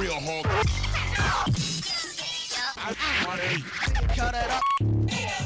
[0.00, 0.44] real hard.
[4.16, 5.43] Cut it up.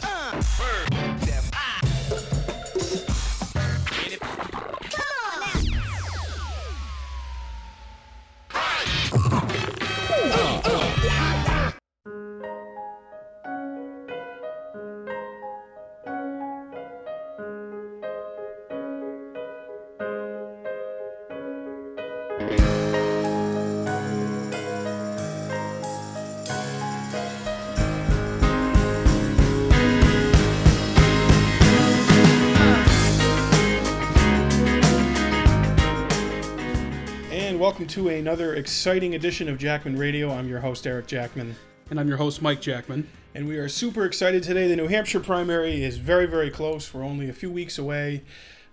[37.99, 40.31] To another exciting edition of Jackman Radio.
[40.31, 41.57] I'm your host, Eric Jackman.
[41.91, 43.09] And I'm your host, Mike Jackman.
[43.35, 44.69] And we are super excited today.
[44.69, 46.95] The New Hampshire primary is very, very close.
[46.95, 48.23] We're only a few weeks away.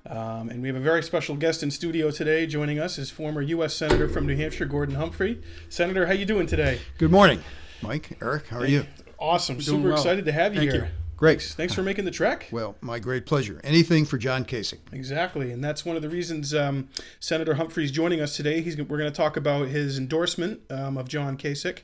[0.06, 2.46] Um, and we have a very special guest in studio today.
[2.46, 3.74] Joining us is former U.S.
[3.74, 5.42] Senator from New Hampshire, Gordon Humphrey.
[5.70, 6.80] Senator, how you doing today?
[7.00, 7.44] Good morning,
[7.82, 8.20] Mike.
[8.22, 8.86] Eric, how are you?
[9.18, 9.60] Awesome.
[9.60, 9.94] Super well.
[9.94, 10.86] excited to have you Thank here.
[10.86, 11.05] you.
[11.18, 11.42] Great.
[11.42, 12.50] Thanks for making the trek.
[12.52, 13.62] Well, my great pleasure.
[13.64, 14.80] Anything for John Kasich.
[14.92, 16.90] Exactly, and that's one of the reasons um,
[17.22, 18.62] Senator Humphrey's joining us today.
[18.62, 21.80] He's we're going to talk about his endorsement um, of John Kasich.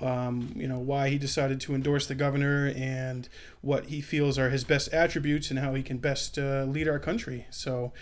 [0.00, 3.28] Um, you know why he decided to endorse the governor and
[3.60, 6.98] what he feels are his best attributes and how he can best uh, lead our
[6.98, 7.46] country.
[7.50, 7.92] So,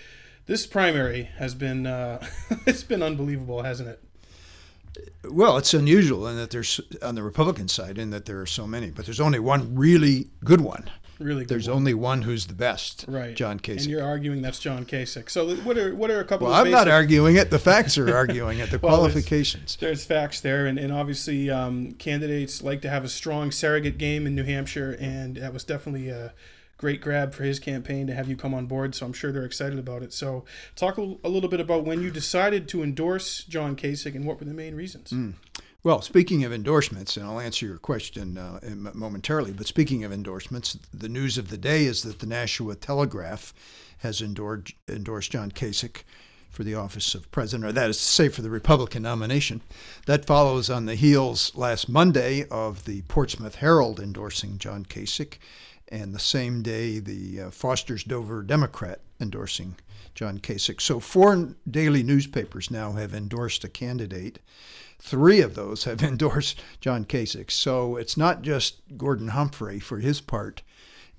[0.47, 2.25] this primary has been uh,
[2.67, 4.05] it's been unbelievable, hasn't it?
[5.25, 8.67] Well, it's unusual in that there's on the Republican side in that there are so
[8.67, 10.91] many, but there's only one really good one.
[11.21, 11.77] Really, good There's one.
[11.77, 13.05] only one who's the best.
[13.07, 13.81] right John Kasich.
[13.83, 15.29] And you're arguing that's John Kasich.
[15.29, 16.47] So, what are what are a couple?
[16.47, 17.51] Well, of I'm not arguing it.
[17.51, 18.71] The facts are arguing it.
[18.71, 19.77] The Well, qualifications.
[19.79, 24.27] There's facts there, and, and obviously um, candidates like to have a strong surrogate game
[24.27, 26.33] in New Hampshire, and that was definitely a
[26.81, 28.95] great grab for his campaign to have you come on board.
[28.95, 30.15] So I'm sure they're excited about it.
[30.15, 34.41] So talk a, little bit about when you decided to endorse John Kasich and what
[34.41, 35.13] were the main reasons.
[35.83, 38.61] Well, speaking of endorsements, and I'll answer your question uh,
[38.95, 43.53] momentarily, but speaking of endorsements, the news of the day is that the Nashua Telegraph
[43.99, 46.03] has endorsed, endorsed John Kasich
[46.49, 49.61] for the office of president, or that is to say, for the Republican nomination.
[50.07, 55.39] That follows on the heels last Monday of the Portsmouth Herald endorsing John Kasich,
[55.91, 59.77] and the same day the uh, Foster's Dover Democrat endorsing
[60.15, 60.81] John Kasich.
[60.81, 64.39] So four daily newspapers now have endorsed a candidate.
[64.99, 67.51] Three of those have endorsed John Kasich.
[67.51, 70.63] So it's not just Gordon Humphrey for his part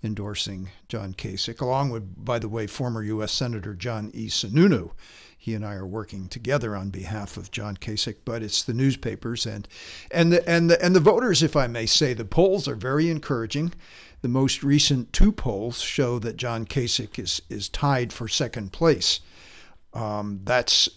[0.03, 3.31] endorsing John Kasich, along with, by the way, former U.S.
[3.31, 4.27] Senator John E.
[4.27, 4.91] Sununu.
[5.37, 9.47] He and I are working together on behalf of John Kasich, but it's the newspapers
[9.47, 9.67] and
[10.11, 13.09] and the and the and the voters, if I may say, the polls are very
[13.09, 13.73] encouraging.
[14.21, 19.19] The most recent two polls show that John Kasich is is tied for second place.
[19.93, 20.89] Um, that's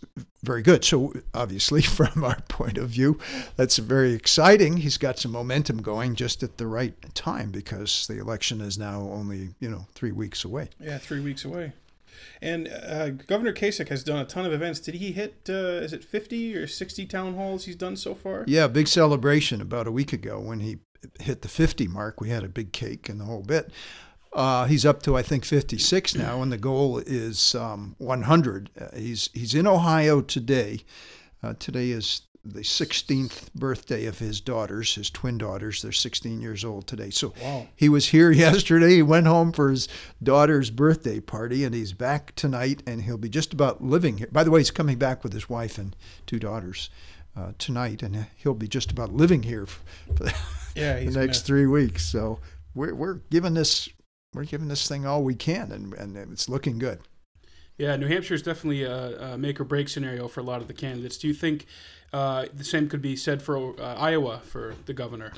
[0.42, 0.84] very good.
[0.84, 3.18] So, obviously, from our point of view,
[3.56, 4.78] that's very exciting.
[4.78, 9.00] He's got some momentum going just at the right time because the election is now
[9.00, 10.68] only, you know, three weeks away.
[10.80, 11.72] Yeah, three weeks away.
[12.40, 14.78] And uh, Governor Kasich has done a ton of events.
[14.78, 18.44] Did he hit, uh, is it 50 or 60 town halls he's done so far?
[18.46, 20.78] Yeah, big celebration about a week ago when he
[21.20, 22.20] hit the 50 mark.
[22.20, 23.70] We had a big cake and the whole bit.
[24.32, 28.70] Uh, he's up to I think 56 now, and the goal is um, 100.
[28.81, 30.81] Uh, he's he's in Ohio today.
[31.43, 35.81] Uh, today is the 16th birthday of his daughters, his twin daughters.
[35.81, 37.09] They're 16 years old today.
[37.10, 37.69] So Wow.
[37.75, 38.97] he was here yesterday.
[38.97, 39.88] He went home for his
[40.22, 42.82] daughter's birthday party, and he's back tonight.
[42.87, 44.28] And he'll be just about living here.
[44.32, 45.94] By the way, he's coming back with his wife and
[46.26, 46.91] two daughters
[47.36, 49.80] uh, tonight, and he'll be just about living here for,
[50.16, 50.34] for the,
[50.74, 52.04] Yeah, the next gonna- three weeks.
[52.06, 52.38] So
[52.74, 53.88] we're we're giving this
[54.32, 57.00] we're giving this thing all we can, and and it's looking good.
[57.76, 60.68] Yeah, New Hampshire is definitely a, a make or break scenario for a lot of
[60.68, 61.18] the candidates.
[61.18, 61.66] Do you think
[62.12, 65.32] uh, the same could be said for uh, Iowa for the governor?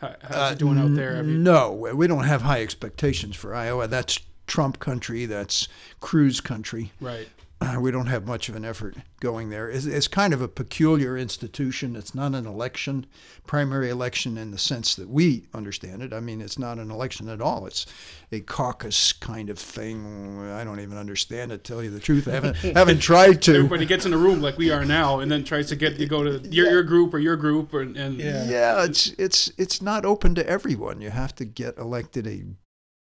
[0.00, 1.16] How, how's it doing out there?
[1.16, 3.86] Have you- No, we don't have high expectations for Iowa.
[3.86, 5.26] That's Trump country.
[5.26, 5.68] That's
[6.00, 6.90] Cruz country.
[7.02, 7.28] Right.
[7.80, 9.68] we don't have much of an effort going there.
[9.68, 11.96] It's, it's kind of a peculiar institution.
[11.96, 13.06] It's not an election,
[13.46, 16.12] primary election in the sense that we understand it.
[16.12, 17.66] I mean, it's not an election at all.
[17.66, 17.86] It's
[18.32, 20.50] a caucus kind of thing.
[20.50, 21.64] I don't even understand it.
[21.64, 23.54] Tell you the truth, I haven't haven't tried to.
[23.56, 26.06] Everybody gets in a room like we are now, and then tries to get you
[26.06, 28.44] go to your, your group or your group, or, and Yeah.
[28.48, 31.00] Yeah, it's it's it's not open to everyone.
[31.00, 32.42] You have to get elected a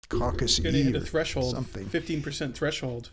[0.10, 1.86] caucus Gonna hit E a or threshold, something.
[1.86, 3.10] 15% threshold.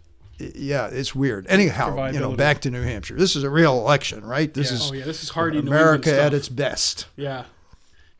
[0.54, 1.46] Yeah, it's weird.
[1.48, 3.14] Anyhow, you know, back to New Hampshire.
[3.16, 4.52] This is a real election, right?
[4.52, 4.76] This Yeah.
[4.76, 7.06] is oh yeah, this is hardy America at its best.
[7.16, 7.44] yeah.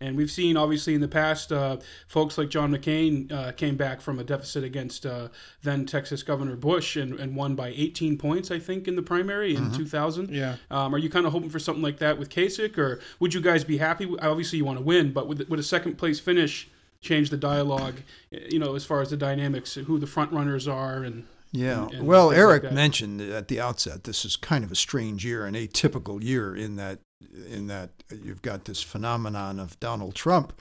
[0.03, 1.77] And we've seen, obviously, in the past, uh,
[2.09, 5.29] folks like John McCain uh, came back from a deficit against uh,
[5.63, 9.55] then Texas Governor Bush and, and won by 18 points, I think, in the primary
[9.55, 10.31] in 2000.
[10.31, 10.57] Yeah.
[10.71, 13.43] Um, are you kind of hoping for something like that with Kasich, or would you
[13.43, 14.11] guys be happy?
[14.23, 16.71] Obviously, you want to win, but would, would a second place finish
[17.03, 17.97] change the dialogue,
[18.31, 21.85] you know, as far as the dynamics, who the front runners are, and Yeah.
[21.85, 24.77] and- and well, things like Eric mentioned at the outset this is kind of a
[24.77, 27.01] strange year, an atypical year in that
[27.49, 27.91] in that
[28.25, 30.53] you've got this phenomenon of Donald Trump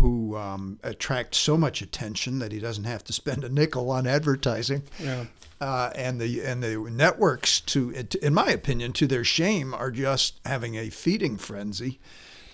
[0.00, 4.06] who um, attracts so much attention that he doesn't have to spend a nickel on
[4.06, 4.82] advertising.
[5.02, 5.24] Yeah.
[5.58, 10.38] Uh, and the and the networks, to in my opinion, to their shame, are just
[10.44, 11.98] having a feeding frenzy,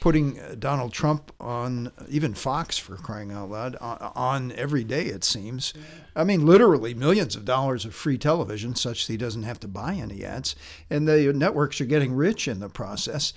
[0.02, 5.04] putting uh, Donald Trump on even Fox for crying out loud on, on every day.
[5.04, 5.72] It seems,
[6.16, 9.68] I mean, literally millions of dollars of free television, such that he doesn't have to
[9.68, 10.56] buy any ads,
[10.90, 13.32] and the networks are getting rich in the process.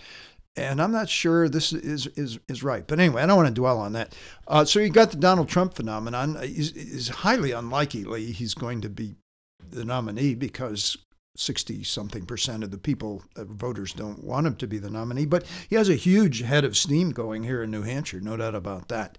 [0.56, 2.88] And I'm not sure this is is, is right.
[2.88, 4.16] But anyway, I don't want to dwell on that.
[4.48, 6.36] Uh, so you got the Donald Trump phenomenon.
[6.42, 9.18] Is is highly unlikely he's going to be
[9.70, 10.98] the nominee because
[11.36, 15.26] 60 something percent of the people, uh, voters, don't want him to be the nominee.
[15.26, 18.56] But he has a huge head of steam going here in New Hampshire, no doubt
[18.56, 19.18] about that.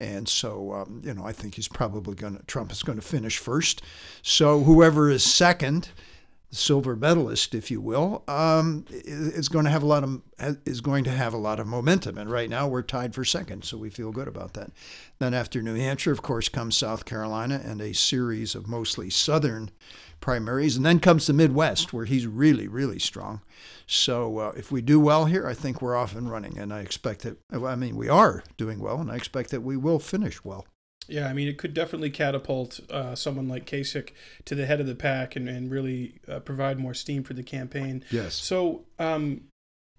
[0.00, 3.06] And so, um, you know, I think he's probably going to, Trump is going to
[3.06, 3.82] finish first.
[4.20, 5.90] So whoever is second,
[6.52, 10.20] silver medalist, if you will, um, is going to have a lot of
[10.66, 12.18] is going to have a lot of momentum.
[12.18, 14.70] And right now we're tied for second, so we feel good about that.
[15.18, 19.70] Then after New Hampshire, of course, comes South Carolina and a series of mostly southern
[20.22, 23.42] primaries, and then comes the Midwest, where he's really, really strong.
[23.86, 26.80] So uh, if we do well here, I think we're off and running, and I
[26.80, 27.36] expect that.
[27.52, 30.66] I mean, we are doing well, and I expect that we will finish well.
[31.08, 34.10] Yeah, I mean, it could definitely catapult uh, someone like Kasich
[34.44, 37.42] to the head of the pack and, and really uh, provide more steam for the
[37.42, 38.04] campaign.
[38.10, 38.34] Yes.
[38.34, 39.42] So, um,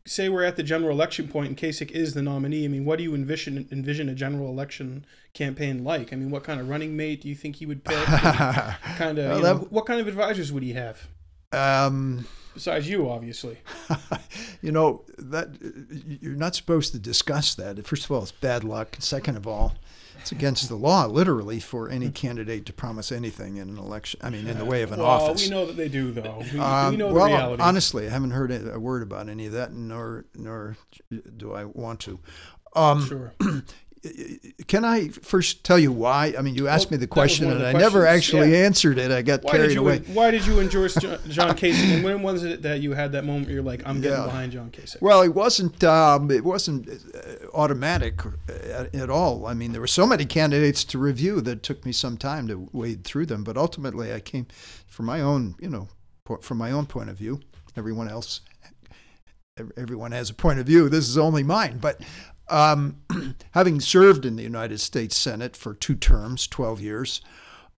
[0.05, 2.65] say we're at the general election point and Kasich is the nominee.
[2.65, 6.11] I mean, what do you envision envision a general election campaign like?
[6.11, 8.03] I mean, what kind of running mate do you think he would pick?
[8.05, 11.07] kind of, Well, know, that- what kind of advisors would he have
[11.53, 13.57] Um, besides you, obviously?
[14.61, 15.49] you know that
[16.21, 17.85] you're not supposed to discuss that.
[17.85, 18.97] First of all, it's bad luck.
[18.99, 19.75] Second of all,
[20.23, 24.21] it's against the law, literally, for any candidate to promise anything in an election.
[24.23, 25.43] I mean, in the way of an well, office.
[25.43, 26.39] we know that they do, though.
[26.39, 27.61] We, we Um, know the well, reality.
[27.61, 30.77] honestly, I haven't heard a a word about any of that, nor nor
[31.37, 32.19] do I want to.
[32.73, 33.33] Um, sure.
[34.67, 36.33] Can I first tell you why?
[36.37, 38.65] I mean, you asked Well, me the question, and the I never actually yeah.
[38.65, 39.11] answered it.
[39.11, 39.99] I got Why carried away.
[40.11, 41.95] why did you endorse John, John Kasich?
[41.95, 44.25] And when was it that you had that moment where you're like, I'm getting Yeah.
[44.25, 45.01] behind John Kasich?
[45.01, 45.81] Well, it wasn't.
[45.85, 48.19] Um, it wasn't uh, automatic
[48.49, 49.45] at, at all.
[49.45, 52.47] I mean, there were so many candidates to review that it took me some time
[52.49, 53.45] to wade through them.
[53.45, 54.47] But ultimately, I came
[54.85, 55.87] from my own, you know,
[56.41, 57.39] from my own point of view.
[57.77, 58.41] Everyone else,
[59.77, 60.89] everyone has a point of view.
[60.89, 61.77] This is only mine.
[61.77, 62.01] But
[62.49, 62.97] um,
[63.51, 67.21] having served in the United States Senate for two terms, twelve years.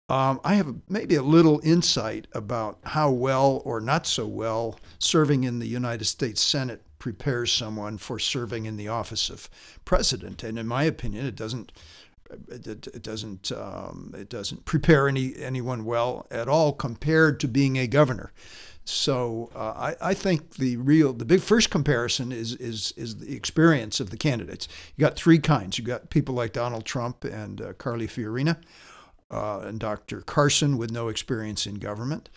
[0.08, 5.44] Um, I have maybe a little insight about how well or not so well serving
[5.44, 9.48] in the United States Senate prepares someone for serving in the office of
[9.84, 10.42] president.
[10.42, 11.72] And in my opinion, it doesn't.
[12.48, 13.52] It, it doesn't.
[13.52, 18.32] Um, it doesn't prepare any anyone well at all compared to being a governor.
[18.84, 23.34] So uh, I, I think the real, the big first comparison is is is the
[23.34, 24.68] experience of the candidates.
[24.96, 25.78] You got three kinds.
[25.78, 28.58] You got people like Donald Trump and uh, Carly Fiorina
[29.30, 30.20] uh, and Dr.
[30.20, 32.28] Carson with no experience in government.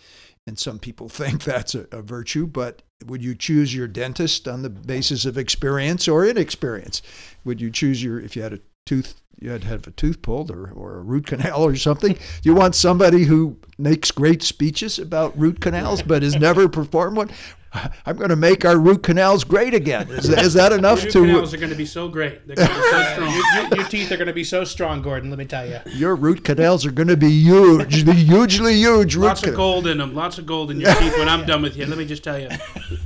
[0.46, 4.62] And some people think that's a, a virtue, but would you choose your dentist on
[4.62, 7.02] the basis of experience or inexperience?
[7.44, 10.22] Would you choose your, if you had a tooth, you had to have a tooth
[10.22, 12.18] pulled or, or a root canal or something?
[12.42, 17.30] You want somebody who makes great speeches about root canals but has never performed one?
[17.72, 20.08] I'm going to make our root canals great again.
[20.08, 21.20] Is, is that enough Root to?
[21.20, 22.46] canals are going to be so great.
[22.46, 23.34] They're going to be so strong.
[23.34, 25.28] your, your teeth are going to be so strong, Gordon.
[25.28, 25.78] Let me tell you.
[25.86, 29.98] Your root canals are going to be huge, hugely huge root Lots of gold in
[29.98, 30.14] them.
[30.14, 31.84] Lots of gold in your teeth when I'm done with you.
[31.86, 32.48] Let me just tell you.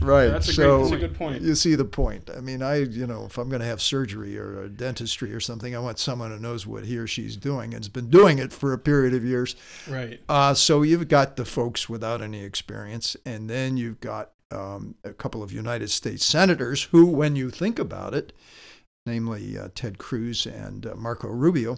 [0.01, 0.29] Right.
[0.29, 0.91] That's a so point.
[0.91, 1.43] That's a good point.
[1.43, 2.31] You see the point.
[2.37, 5.41] I mean, I, you know, if I'm going to have surgery or a dentistry or
[5.41, 8.39] something, I want someone who knows what he or she's doing and has been doing
[8.39, 9.57] it for a period of years.
[9.89, 10.21] Right.
[10.29, 15.13] Uh, so you've got the folks without any experience, and then you've got um, a
[15.13, 18.33] couple of United States senators who, when you think about it,
[19.07, 21.77] namely uh, Ted Cruz and uh, Marco Rubio,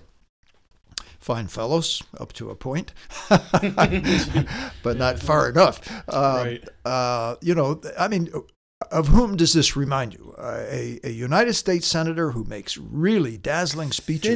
[1.21, 2.93] fine fellows up to a point,
[3.31, 5.81] but not far enough.
[6.09, 6.69] Uh, Right.
[6.85, 8.31] uh, you know, I mean,
[8.91, 10.35] of whom does this remind you?
[10.37, 14.29] Uh, a, a United States senator who makes really dazzling speeches.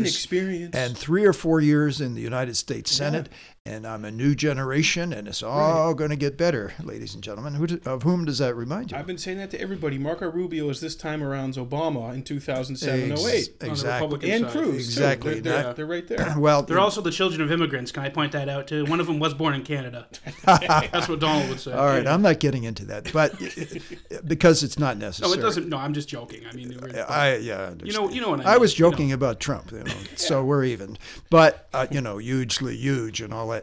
[0.74, 3.28] And three or four years in the United States Senate,
[3.68, 7.54] and I'm a new generation, and it's all going to get better, ladies and gentlemen.
[7.54, 8.96] Who do, of whom does that remind you?
[8.96, 9.98] I've been saying that to everybody.
[9.98, 13.26] Marco Rubio is this time around Obama in 2007 Ex- 08.
[13.26, 14.06] On the Exactly.
[14.06, 14.52] Republican And side.
[14.52, 14.68] Cruz.
[14.70, 14.74] too.
[14.76, 15.32] Exactly.
[15.40, 16.34] They're, they're, Not- they're right there.
[16.38, 17.90] Well, They're also the children of immigrants.
[17.92, 18.84] Can I point that out too?
[18.86, 20.06] One of them was born in Canada.
[20.44, 21.72] That's what Donald would say.
[21.72, 22.06] all right.
[22.06, 23.34] I'm not getting into that, but
[24.26, 25.30] because it's not necessary.
[25.32, 25.68] No, it doesn't.
[25.68, 26.42] No, I'm just joking.
[26.50, 27.72] I mean, we're- I yeah.
[27.80, 28.48] I you know, you know what I mean.
[28.48, 28.90] I was you know.
[28.90, 30.96] joking about Trump, you know, so we're even.
[31.30, 33.57] But uh, you know, hugely huge and all that.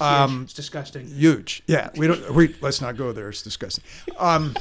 [0.00, 1.06] Um, it's disgusting.
[1.06, 1.90] huge, yeah.
[1.96, 2.34] We don't.
[2.34, 3.28] We let's not go there.
[3.28, 3.84] It's disgusting.
[4.18, 4.56] Um,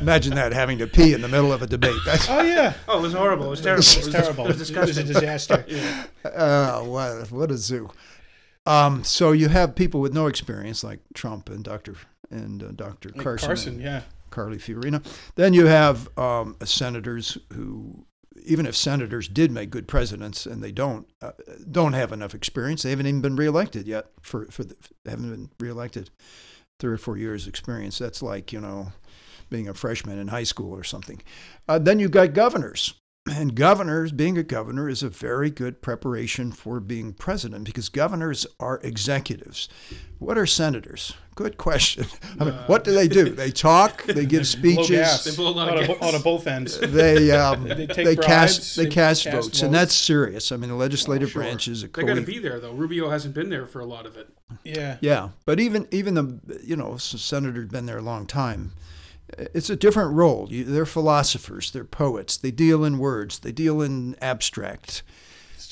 [0.00, 1.98] imagine that having to pee in the middle of a debate.
[2.06, 2.74] That's Oh, yeah.
[2.88, 3.46] Oh, it was horrible.
[3.46, 3.82] It was terrible.
[3.82, 4.44] It was, It's terrible.
[4.44, 5.04] It was disgusting.
[5.04, 5.66] It was a disaster.
[6.24, 7.90] uh, what what a zoo.
[8.66, 11.96] Um, so you have people with no experience like Trump and Dr.
[12.30, 13.10] and uh, Dr.
[13.10, 14.02] Like Carson, Carson, yeah.
[14.30, 15.04] Carly Fiorina.
[15.34, 18.04] Then you have um, senators who,
[18.44, 21.32] even if senators did make good presidents, and they don't, uh,
[21.70, 22.82] don't have enough experience.
[22.82, 24.06] They haven't even been reelected yet.
[24.20, 26.10] For for the, haven't been reelected.
[26.78, 27.98] Three or four years experience.
[27.98, 28.92] That's like you know,
[29.50, 31.20] being a freshman in high school or something.
[31.68, 32.94] Uh, then you've got governors.
[33.30, 38.44] And governors, being a governor is a very good preparation for being president because governors
[38.58, 39.68] are executives.
[40.18, 41.14] What are senators?
[41.36, 42.06] Good question.
[42.40, 43.30] I mean, what do they do?
[43.30, 45.20] They talk, they give Blow gas.
[45.20, 45.96] speeches, They blow a lot of out, gas.
[45.96, 46.78] of, out of both ends.
[46.80, 50.50] they um, They take they bribes, cast they they cast, cast votes, and that's serious.
[50.50, 51.42] I mean, the legislative Sure.
[51.42, 52.72] branch is a They're going to be there though.
[52.72, 54.28] Rubio hasn't been there for a lot of it.
[54.64, 54.96] Yeah.
[55.00, 58.72] Yeah, but even even the you know senator's been there a long time.
[59.38, 60.46] It's a different role.
[60.50, 61.70] You, they're philosophers.
[61.70, 62.36] They're poets.
[62.36, 63.38] They deal in words.
[63.40, 65.02] They deal in abstract.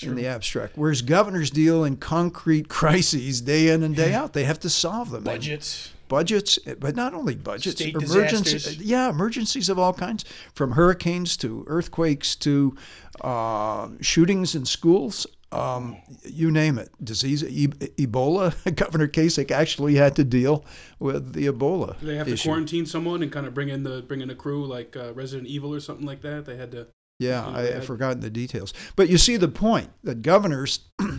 [0.01, 4.33] In the abstract, whereas governors deal in concrete crises day in and day out.
[4.33, 5.19] They have to solve them.
[5.19, 5.93] And Budgets.
[6.07, 8.63] budgets, but not only budgets, State emergencies.
[8.63, 8.77] disasters.
[8.87, 10.25] Yeah, emergencies of all kinds,
[10.55, 12.77] from hurricanes to earthquakes to
[13.23, 15.27] uh, shootings in schools.
[15.51, 18.53] Um, you name it, disease, e- Ebola.
[18.77, 20.65] Governor Kasich actually had to deal
[20.99, 24.21] with the Ebola They have to quarantine someone and kind of bring in the bring
[24.21, 26.45] in a crew like uh, Resident Evil or something like that.
[26.45, 26.89] They had to.
[27.19, 28.75] Yeah, I, they I've had- forgotten the details.
[28.95, 31.11] But you see the point that governors, uh,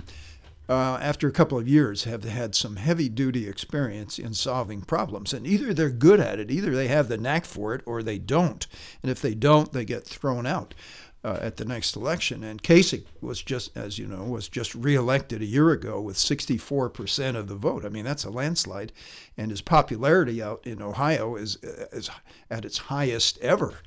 [0.70, 5.34] after a couple of years, have had some heavy duty experience in solving problems.
[5.34, 8.20] And either they're good at it, either they have the knack for it, or they
[8.20, 8.66] don't.
[9.02, 10.76] And if they don't, they get thrown out.
[11.22, 15.42] Uh, at the next election, and Kasich was just, as you know, was just reelected
[15.42, 17.84] a year ago with 64% of the vote.
[17.84, 18.94] I mean, that's a landslide,
[19.36, 22.10] and his popularity out in Ohio is is
[22.50, 23.80] at its highest ever.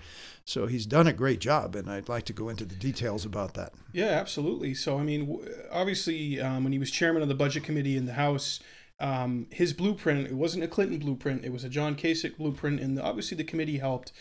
[0.45, 3.55] So he's done a great job, and I'd like to go into the details about
[3.55, 3.73] that.
[3.93, 4.75] Yeah, absolutely.
[4.75, 8.15] So, I mean, obviously, um, when he was chairman of the budget committee in the
[8.15, 8.61] House,
[8.99, 12.81] um, his blueprint, it wasn't a Clinton blueprint, it was a John Kasich blueprint.
[12.81, 14.13] And obviously, the committee helped.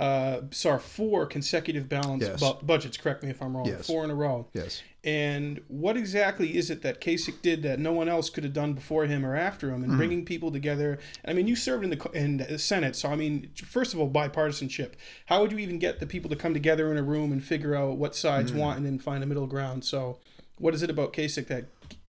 [0.00, 2.40] Uh, saw four consecutive balanced Yes.
[2.40, 3.86] bu- budgets, correct me if I'm wrong, Yes.
[3.86, 4.48] four in a row.
[4.54, 4.82] Yes.
[5.04, 8.72] And what exactly is it that Kasich did that no one else could have done
[8.74, 10.98] before him or after him, and bringing people together?
[11.24, 14.08] I mean, you served in the in the Senate, so I mean, first of all,
[14.10, 14.92] bipartisanship.
[15.26, 17.74] How would you even get the people to come together in a room and figure
[17.74, 19.84] out what sides want and then find a middle ground?
[19.84, 20.18] So,
[20.58, 21.66] what is it about Kasich that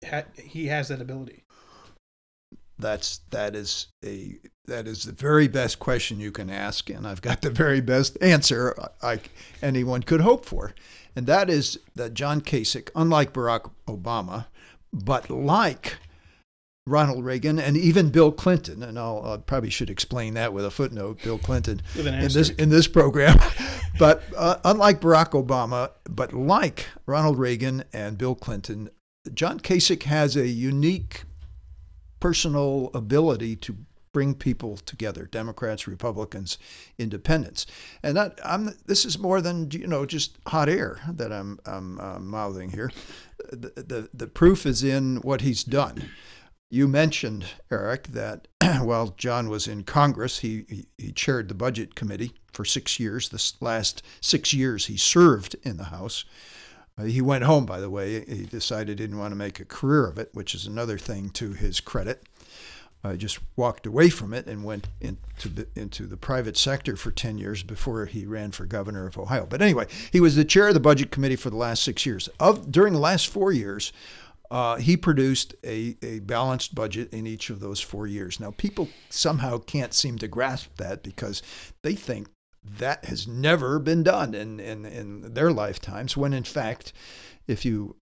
[0.09, 1.40] ha- he has that ability?
[2.81, 7.21] That's that is a that is the very best question you can ask, and I've
[7.21, 9.19] got the very best answer I,
[9.61, 10.73] anyone could hope for,
[11.15, 14.47] and that is that John Kasich, unlike Barack Obama,
[14.91, 15.97] but like
[16.87, 20.71] Ronald Reagan and even Bill Clinton, and I'll, I probably should explain that with a
[20.71, 21.21] footnote.
[21.23, 23.37] Bill Clinton in this in this program,
[23.99, 28.89] but uh, unlike Barack Obama, but like Ronald Reagan and Bill Clinton,
[29.33, 31.23] John Kasich has a unique
[32.21, 33.75] personal ability to
[34.13, 36.57] bring people together democrats republicans
[36.97, 37.65] independents.
[38.03, 41.99] And that i'm this is more than you know just hot air that i'm i'm
[41.99, 42.91] uh, mouthing here.
[43.51, 46.09] The, the the proof is in what he's done.
[46.69, 48.47] You mentioned eric that
[48.81, 53.29] while john was in congress he, he he chaired the budget committee for 6 years
[53.29, 56.25] this last 6 years he served in the house
[57.05, 58.23] he went home, by the way.
[58.25, 61.29] He decided he didn't want to make a career of it, which is another thing
[61.31, 62.23] to his credit.
[63.03, 67.09] Uh, just walked away from it and went into the, into the private sector for
[67.09, 69.47] 10 years before he ran for governor of Ohio.
[69.49, 72.29] But anyway, he was the chair of the budget committee for the last six years.
[72.39, 73.91] Of During the last four years,
[74.51, 78.39] uh, he produced a, a balanced budget in each of those four years.
[78.39, 81.41] Now, people somehow can't seem to grasp that because
[81.81, 82.27] they think
[82.63, 86.93] that has never been done in, in, in their lifetimes, when in fact,
[87.47, 87.95] if you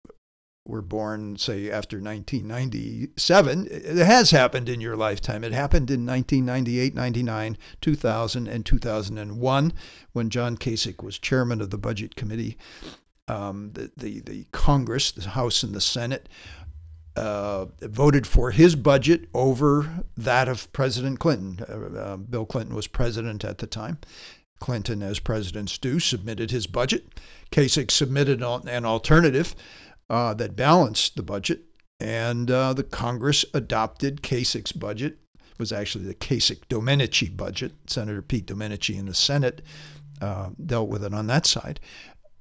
[0.66, 5.44] were born, say, after 1997, it has happened in your lifetime.
[5.44, 9.74] It happened in 1998, 99, 2000, and 2001
[10.14, 12.58] when John Kasich was chairman of the Budget Committee.
[13.28, 16.28] Um, the, the, the Congress, the House and the Senate,
[17.16, 21.66] uh, voted for his budget over that of President Clinton.
[21.68, 24.00] Uh, uh, Bill Clinton was president at the time.
[24.60, 27.20] Clinton, as presidents do, submitted his budget.
[27.52, 29.56] Kasich submitted an alternative
[30.10, 31.62] uh, that balanced the budget,
[32.00, 35.18] and uh, the Congress adopted Kasich's budget.
[35.36, 37.74] It was actually the Kasich Domenici budget.
[37.88, 39.62] Senator Pete Domenici in the Senate
[40.22, 41.80] uh, dealt with it on that side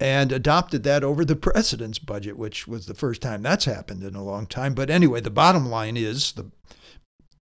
[0.00, 4.14] and adopted that over the president's budget, which was the first time that's happened in
[4.14, 4.74] a long time.
[4.74, 6.50] But anyway, the bottom line is the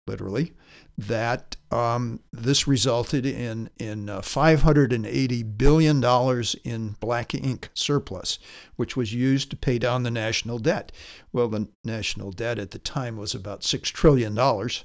[0.06, 0.52] literally
[1.00, 8.38] that um, this resulted in in uh, 580 billion dollars in black ink surplus,
[8.76, 10.92] which was used to pay down the national debt.
[11.32, 14.84] Well, the national debt at the time was about six trillion dollars,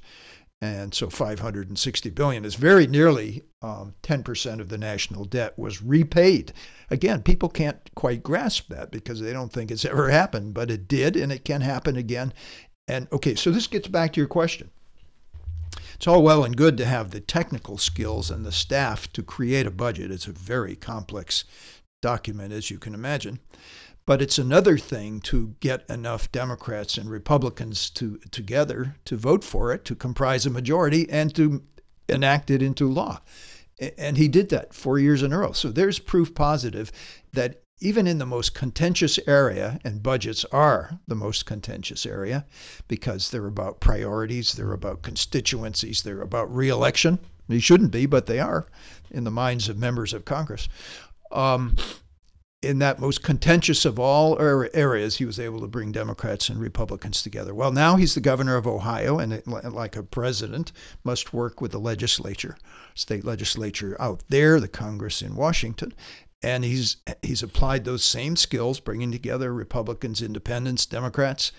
[0.61, 6.53] and so 560 billion is very nearly um, 10% of the national debt was repaid.
[6.89, 10.87] Again, people can't quite grasp that because they don't think it's ever happened, but it
[10.87, 12.31] did, and it can happen again.
[12.87, 14.69] And okay, so this gets back to your question
[15.95, 19.65] it's all well and good to have the technical skills and the staff to create
[19.65, 20.11] a budget.
[20.11, 21.45] It's a very complex
[22.01, 23.39] document, as you can imagine.
[24.05, 29.73] But it's another thing to get enough Democrats and Republicans to, together to vote for
[29.73, 31.63] it, to comprise a majority, and to
[32.07, 33.21] enact it into law.
[33.97, 35.53] And he did that four years in a row.
[35.53, 36.91] So there's proof positive
[37.33, 42.45] that even in the most contentious area, and budgets are the most contentious area
[42.87, 47.19] because they're about priorities, they're about constituencies, they're about reelection.
[47.47, 48.65] They shouldn't be, but they are
[49.11, 50.67] in the minds of members of Congress.
[51.31, 51.75] Um,
[52.65, 57.21] in that most contentious of all areas, he was able to bring Democrats and Republicans
[57.21, 57.53] together.
[57.53, 60.71] Well, now he's the governor of Ohio, and like a president,
[61.03, 62.57] must work with the legislature,
[62.95, 65.93] state legislature out there, the Congress in Washington,
[66.43, 71.51] and he's he's applied those same skills, bringing together Republicans, Independents, Democrats,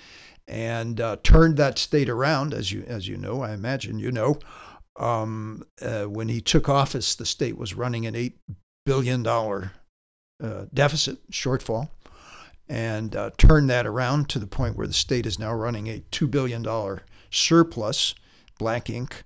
[0.46, 2.54] and uh, turned that state around.
[2.54, 4.38] As you as you know, I imagine you know,
[4.98, 8.38] um, uh, when he took office, the state was running an eight
[8.84, 9.72] billion dollar
[10.42, 11.90] uh, deficit shortfall,
[12.68, 16.00] and uh, turned that around to the point where the state is now running a
[16.10, 18.14] two billion dollar surplus,
[18.58, 19.24] black ink.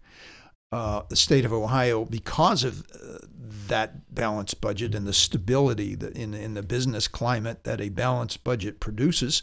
[0.73, 3.19] Uh, the state of Ohio, because of uh,
[3.67, 8.79] that balanced budget and the stability in, in the business climate that a balanced budget
[8.79, 9.43] produces,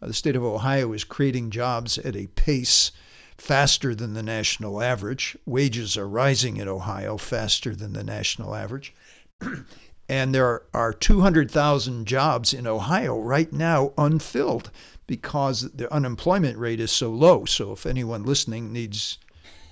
[0.00, 2.90] uh, the state of Ohio is creating jobs at a pace
[3.36, 5.36] faster than the national average.
[5.44, 8.94] Wages are rising in Ohio faster than the national average.
[10.08, 14.70] and there are 200,000 jobs in Ohio right now unfilled
[15.06, 17.44] because the unemployment rate is so low.
[17.44, 19.18] So if anyone listening needs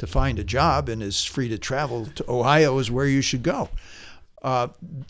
[0.01, 3.43] to find a job and is free to travel to Ohio is where you should
[3.43, 3.69] go.
[4.43, 4.69] Uh,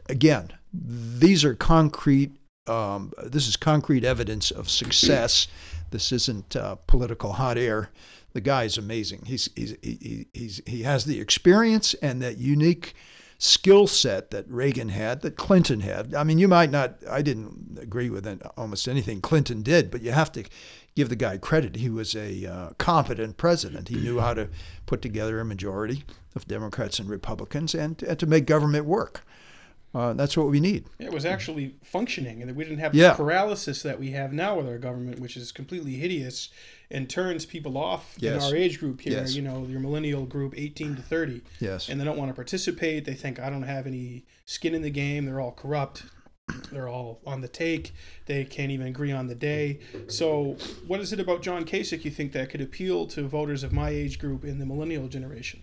[0.09, 2.33] again, these are concrete.
[2.67, 5.47] Um, this is concrete evidence of success.
[5.93, 7.91] This isn't uh, political hot air.
[8.33, 9.23] The guy is amazing.
[9.27, 12.95] He's, he's, he, he's, he has the experience and that unique
[13.39, 16.15] skill set that Reagan had, that Clinton had.
[16.15, 18.27] I mean, you might not, I didn't agree with
[18.57, 20.45] almost anything Clinton did, but you have to
[20.97, 21.77] give the guy credit.
[21.77, 23.89] He was a uh, competent president.
[23.89, 24.49] He knew how to
[24.87, 29.25] put together a majority of Democrats and Republicans and, and to make government work.
[29.93, 30.85] Uh, that's what we need.
[31.01, 33.09] It was actually functioning, and we didn't have yeah.
[33.09, 36.51] the paralysis that we have now with our government, which is completely hideous
[36.93, 38.37] and turns people off yes.
[38.37, 39.15] in our age group here.
[39.15, 39.35] Yes.
[39.35, 41.43] You know, your millennial group, eighteen to thirty.
[41.59, 41.89] Yes.
[41.89, 43.05] And they don't want to participate.
[43.05, 45.25] They think I don't have any skin in the game.
[45.25, 46.05] They're all corrupt.
[46.73, 47.93] They're all on the take.
[48.27, 49.81] They can't even agree on the day.
[50.09, 53.73] So, what is it about John Kasich you think that could appeal to voters of
[53.73, 55.63] my age group in the millennial generation?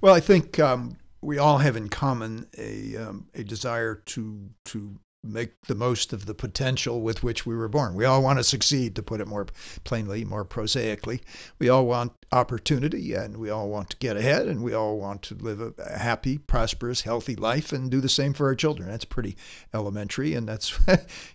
[0.00, 4.98] Well, I think um, we all have in common a um, a desire to to
[5.24, 7.94] make the most of the potential with which we were born.
[7.94, 9.46] We all want to succeed, to put it more
[9.84, 11.22] plainly, more prosaically.
[11.58, 15.22] We all want opportunity and we all want to get ahead and we all want
[15.22, 18.88] to live a happy, prosperous, healthy life and do the same for our children.
[18.88, 19.36] That's pretty
[19.74, 20.78] elementary and that's,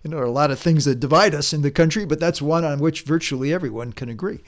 [0.03, 2.65] you know, a lot of things that divide us in the country, but that's one
[2.65, 4.41] on which virtually everyone can agree.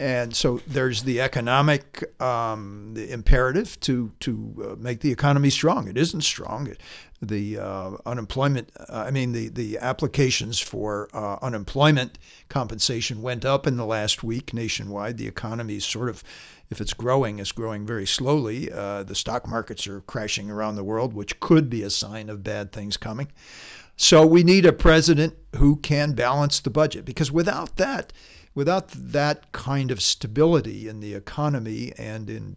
[0.00, 4.32] And so there's the economic um, the imperative to to
[4.72, 5.88] uh, make the economy strong.
[5.88, 6.72] It isn't strong.
[7.20, 13.66] The uh, unemployment, uh, I mean, the, the applications for uh, unemployment compensation went up
[13.66, 15.18] in the last week nationwide.
[15.18, 16.24] The economy is sort of,
[16.70, 18.72] if it's growing, is growing very slowly.
[18.72, 22.42] Uh, the stock markets are crashing around the world, which could be a sign of
[22.42, 23.28] bad things coming.
[23.98, 28.14] So we need a president who can balance the budget because without that,
[28.54, 32.56] without that kind of stability in the economy and in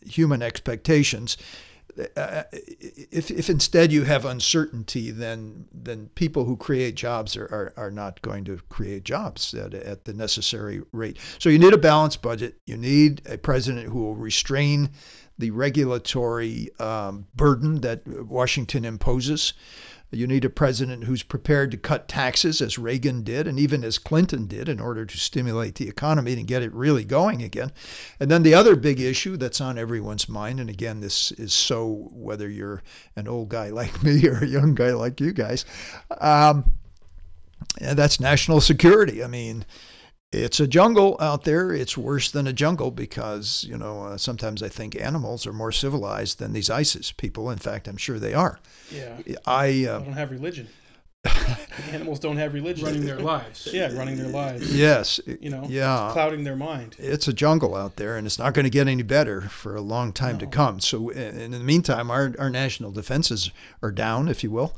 [0.00, 1.36] human expectations,
[2.16, 7.72] uh, if, if instead you have uncertainty, then then people who create jobs are, are,
[7.76, 11.18] are not going to create jobs at, at the necessary rate.
[11.38, 12.60] So you need a balanced budget.
[12.66, 14.90] You need a president who will restrain
[15.38, 19.54] the regulatory um, burden that Washington imposes.
[20.10, 23.98] You need a president who's prepared to cut taxes, as Reagan did, and even as
[23.98, 27.72] Clinton did, in order to stimulate the economy and get it really going again.
[28.18, 32.08] And then the other big issue that's on everyone's mind, and again, this is so
[32.12, 32.82] whether you're
[33.16, 35.66] an old guy like me or a young guy like you guys,
[36.22, 36.64] um,
[37.78, 39.22] and that's national security.
[39.22, 39.66] I mean,
[40.30, 41.72] it's a jungle out there.
[41.72, 45.72] It's worse than a jungle because, you know, uh, sometimes I think animals are more
[45.72, 47.50] civilized than these ISIS people.
[47.50, 48.60] In fact, I'm sure they are.
[48.90, 49.16] Yeah.
[49.46, 50.68] I uh, don't have religion.
[51.92, 52.84] animals don't have religion.
[52.84, 53.68] Running their lives.
[53.72, 54.74] Yeah, running their lives.
[54.74, 55.18] Yes.
[55.26, 56.10] You know, yeah.
[56.12, 56.96] clouding their mind.
[56.98, 59.80] It's a jungle out there, and it's not going to get any better for a
[59.80, 60.40] long time no.
[60.40, 60.80] to come.
[60.80, 63.50] So, in the meantime, our, our national defenses
[63.82, 64.74] are down, if you will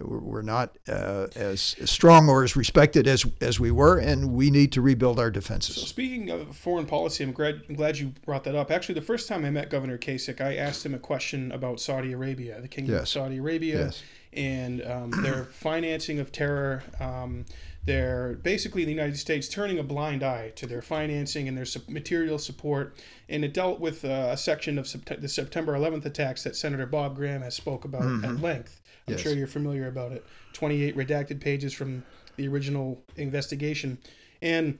[0.00, 4.72] we're not uh, as strong or as respected as as we were, and we need
[4.72, 5.76] to rebuild our defenses.
[5.76, 8.70] So speaking of foreign policy, I'm glad, I'm glad you brought that up.
[8.70, 12.12] Actually, the first time I met Governor Kasich, I asked him a question about Saudi
[12.12, 13.02] Arabia, the Kingdom yes.
[13.02, 14.02] of Saudi Arabia, yes.
[14.32, 16.82] and um, their financing of terror.
[16.98, 17.44] Um,
[17.84, 22.38] they're basically the United States turning a blind eye to their financing and their material
[22.38, 22.94] support.
[23.28, 24.86] And it dealt with uh, a section of
[25.20, 28.24] the September 11th attacks that Senator Bob Graham has spoke about mm-hmm.
[28.24, 28.79] at length.
[29.06, 29.20] I'm yes.
[29.20, 30.24] sure you're familiar about it.
[30.52, 32.04] 28 redacted pages from
[32.36, 33.98] the original investigation.
[34.42, 34.78] And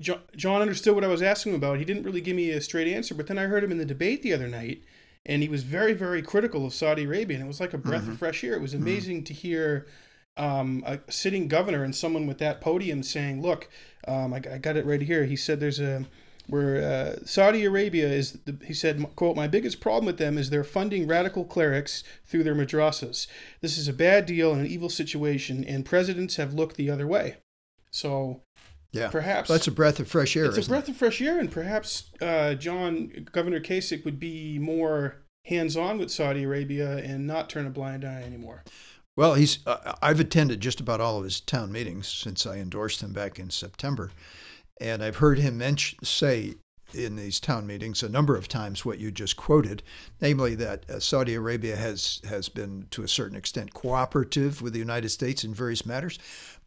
[0.00, 1.78] John understood what I was asking him about.
[1.78, 3.84] He didn't really give me a straight answer, but then I heard him in the
[3.84, 4.82] debate the other night,
[5.24, 7.36] and he was very, very critical of Saudi Arabia.
[7.36, 8.12] And it was like a breath mm-hmm.
[8.12, 8.54] of fresh air.
[8.54, 8.82] It was mm-hmm.
[8.82, 9.24] amazing mm-hmm.
[9.24, 9.86] to hear
[10.36, 13.68] um, a sitting governor and someone with that podium saying, "Look,
[14.06, 16.04] um, I, I, got it right here." He said, "There's a
[16.48, 20.50] where uh, Saudi Arabia is." The, he said, "quote My biggest problem with them is
[20.50, 23.26] they're funding radical clerics through their madrasas.
[23.60, 27.06] This is a bad deal and an evil situation, and presidents have looked the other
[27.06, 27.36] way."
[27.90, 28.42] So.
[28.92, 30.46] Yeah, perhaps that's a breath of fresh air.
[30.46, 30.92] It's a breath it?
[30.92, 36.44] of fresh air, and perhaps uh, John Governor Kasich would be more hands-on with Saudi
[36.44, 38.64] Arabia and not turn a blind eye anymore.
[39.16, 39.58] Well, he's.
[39.66, 43.38] Uh, I've attended just about all of his town meetings since I endorsed him back
[43.38, 44.10] in September,
[44.80, 46.54] and I've heard him mention, say
[46.94, 49.82] in these town meetings a number of times what you just quoted,
[50.20, 54.78] namely that uh, Saudi Arabia has has been to a certain extent cooperative with the
[54.78, 56.18] United States in various matters,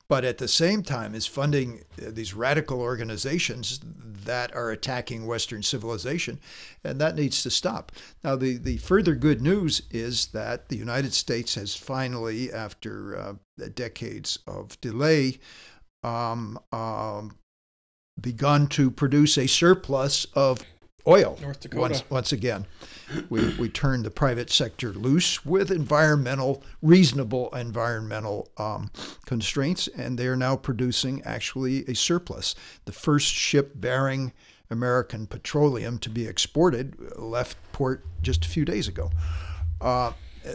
[0.09, 3.79] but at the same time is funding uh, these radical organizations
[4.25, 6.39] that are attacking Western civilization,
[6.83, 7.91] and that needs to stop.
[8.23, 13.33] Now, the, the further good news is that the United States has finally, after uh,
[13.75, 15.39] decades of delay,
[16.03, 17.35] um, um,
[18.21, 20.59] begun to produce a surplus of
[21.07, 21.81] oil North Dakota.
[21.81, 22.65] once, once again
[23.29, 28.91] we, we turned the private sector loose with environmental, reasonable environmental um,
[29.25, 32.55] constraints, and they are now producing actually a surplus.
[32.85, 34.33] The first ship bearing
[34.69, 39.09] American petroleum to be exported left port just a few days ago.
[39.81, 40.11] Uh,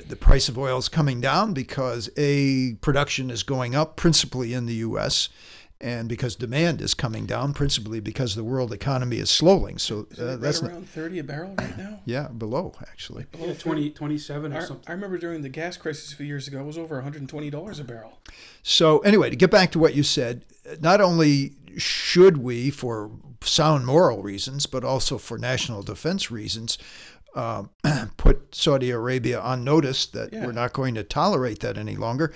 [0.08, 4.66] the price of oil is coming down because a production is going up, principally in
[4.66, 5.28] the U.S
[5.80, 9.78] and because demand is coming down, principally because the world economy is slowing.
[9.78, 12.00] So uh, right that's around not, thirty a barrel right now.
[12.04, 13.24] Yeah, below actually.
[13.32, 14.84] Below yeah, 20, 27 or I, something.
[14.88, 17.20] I remember during the gas crisis a few years ago, it was over one hundred
[17.20, 18.18] and twenty dollars a barrel.
[18.62, 20.44] So anyway, to get back to what you said,
[20.80, 23.10] not only should we, for
[23.42, 26.78] sound moral reasons, but also for national defense reasons,
[27.34, 27.64] uh,
[28.16, 30.46] put Saudi Arabia on notice that yeah.
[30.46, 32.32] we're not going to tolerate that any longer.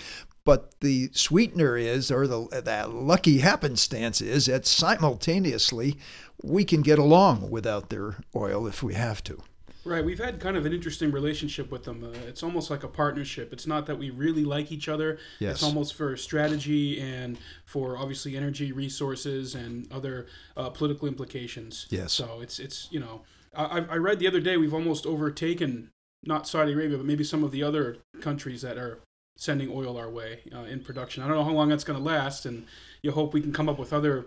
[0.48, 5.98] But the sweetener is, or the that lucky happenstance is, that simultaneously
[6.42, 9.42] we can get along without their oil if we have to.
[9.84, 10.02] Right.
[10.02, 12.02] We've had kind of an interesting relationship with them.
[12.02, 13.52] Uh, it's almost like a partnership.
[13.52, 15.18] It's not that we really like each other.
[15.38, 15.56] Yes.
[15.56, 21.86] It's almost for strategy and for obviously energy resources and other uh, political implications.
[21.90, 22.14] Yes.
[22.14, 23.20] So it's it's you know
[23.54, 25.90] I, I read the other day we've almost overtaken
[26.24, 29.00] not Saudi Arabia but maybe some of the other countries that are
[29.38, 31.22] sending oil our way uh, in production.
[31.22, 32.66] I don't know how long that's going to last, and
[33.02, 34.26] you hope we can come up with other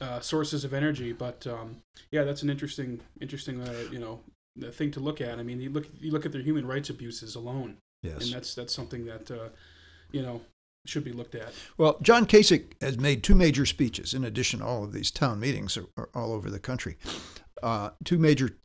[0.00, 1.12] uh, sources of energy.
[1.12, 1.76] But um,
[2.10, 4.20] yeah, that's an interesting, interesting, uh, you know,
[4.72, 5.38] thing to look at.
[5.38, 8.54] I mean, you look, you look at their human rights abuses alone, yes, and that's
[8.54, 9.48] that's something that uh,
[10.10, 10.40] you know
[10.86, 11.52] should be looked at.
[11.76, 15.38] Well, John Kasich has made two major speeches in addition to all of these town
[15.38, 15.78] meetings
[16.14, 16.96] all over the country.
[17.62, 18.56] Uh, two major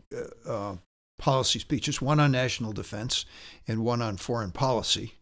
[0.48, 0.76] uh,
[1.18, 3.26] policy speeches, one on national defense
[3.68, 5.14] and one on foreign policy.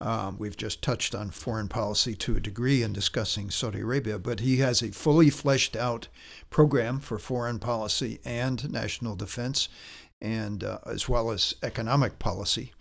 [0.00, 4.40] Um, we've just touched on foreign policy to a degree in discussing Saudi Arabia, but
[4.40, 6.06] he has a fully fleshed out
[6.50, 9.68] program for foreign policy and national defense,
[10.20, 12.72] and uh, as well as economic policy.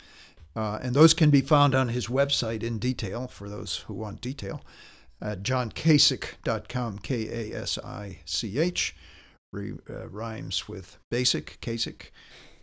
[0.56, 4.21] Uh, and those can be found on his website in detail for those who want
[4.21, 4.62] detail
[5.21, 8.95] at johnkasich.com, K A S I C H.
[9.56, 12.12] Uh, rhymes with basic, Kasich.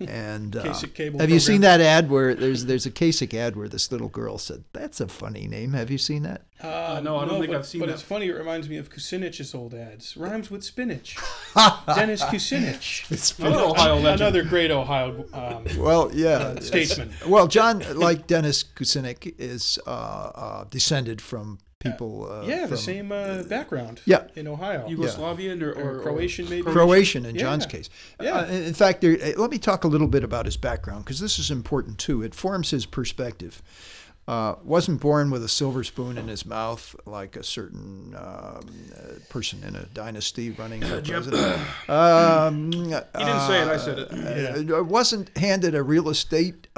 [0.01, 3.57] And uh, Kasich Cable have you seen that ad where there's there's a Kasich ad
[3.57, 6.43] where this little girl said, "That's a funny name." Have you seen that?
[6.61, 7.83] Uh, no, I don't think but, I've seen it.
[7.83, 7.95] But that.
[7.95, 8.27] it's funny.
[8.27, 10.17] It reminds me of Kucinich's old ads.
[10.17, 11.17] Rhymes with spinach.
[11.87, 13.39] Dennis Kucinich.
[13.39, 14.21] Another Ohio legend.
[14.21, 17.13] Another great Ohio um, Well, yeah, uh, statesman.
[17.27, 22.31] Well, John, like Dennis Kucinich, is uh, uh, descended from people.
[22.31, 24.01] Uh, Yeah, the same uh, background.
[24.07, 24.25] Yeah.
[24.35, 24.89] in Ohio.
[24.89, 26.63] Yugoslavian or, or, or Croatian, maybe.
[26.71, 27.41] Croatian in Yeah.
[27.43, 27.89] John's case.
[28.21, 28.39] Yeah.
[28.41, 31.21] Uh, in fact, there, uh, let me talk a little bit about his background because
[31.21, 32.23] this is important too.
[32.23, 33.63] It forms his perspective.
[34.27, 38.63] Uh, wasn't born with a silver spoon in his mouth like a certain um,
[38.97, 41.61] uh, person in a dynasty running for president.
[41.91, 43.69] Um, he He didn't say it.
[43.69, 44.71] I said it.
[44.73, 46.69] Uh, wasn't handed a real estate.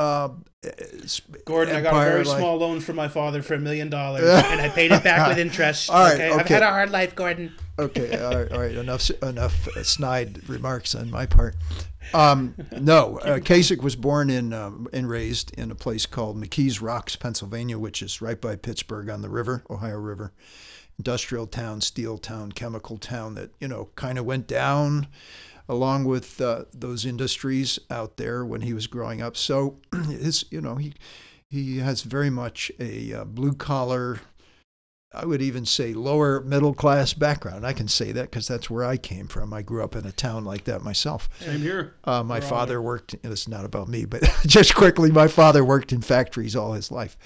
[1.45, 4.25] Gordon, I got a very like- small loan from my father for a million dollars,
[4.29, 5.91] and I paid it back with interest.
[5.91, 6.33] All right, okay?
[6.33, 7.55] I've had a hard life, Gordon.
[7.79, 8.75] okay, all right, all right.
[8.75, 11.57] Enough, enough uh, snide remarks on my part.
[12.15, 16.81] Um, no, uh, Kasich was born in um, and raised in a place called McKees
[16.83, 20.33] Rocks, Pennsylvania, which is right by Pittsburgh on the river, Ohio River.
[20.99, 25.09] Industrial town, steel town, chemical town that you know kind of went down
[25.69, 29.37] along with uh, those industries out there when he was growing up.
[29.37, 30.95] So his, you know, he
[31.49, 34.21] he has very much a uh, blue collar.
[35.15, 37.65] I would even say lower middle class background.
[37.65, 39.55] I can say that because that's where I came from.
[39.55, 41.29] I grew up in a town like that myself.
[41.41, 41.95] Same here.
[42.05, 43.15] Uh, my We're father worked.
[43.23, 47.17] It's not about me, but just quickly, my father worked in factories all his life.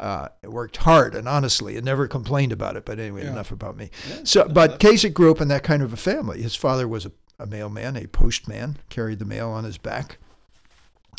[0.00, 2.84] Uh, worked hard and honestly, and never complained about it.
[2.84, 3.32] But anyway, Yeah.
[3.32, 3.90] enough about me.
[4.24, 6.40] So, but Kasich grew up in that kind of a family.
[6.40, 10.18] His father was a, a mailman, a postman, carried the mail on his back.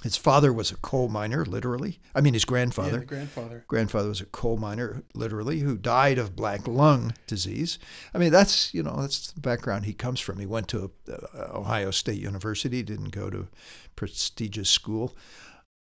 [0.03, 1.99] His father was a coal miner, literally.
[2.15, 3.65] I mean, his grandfather the grandfather.
[3.67, 7.79] grandfather was a coal miner, literally, who died of black lung disease.
[8.13, 10.39] I mean, that's you know that's the background he comes from.
[10.39, 11.17] He went to uh,
[11.53, 13.49] Ohio State University, didn't go to
[13.97, 15.17] prestigious school.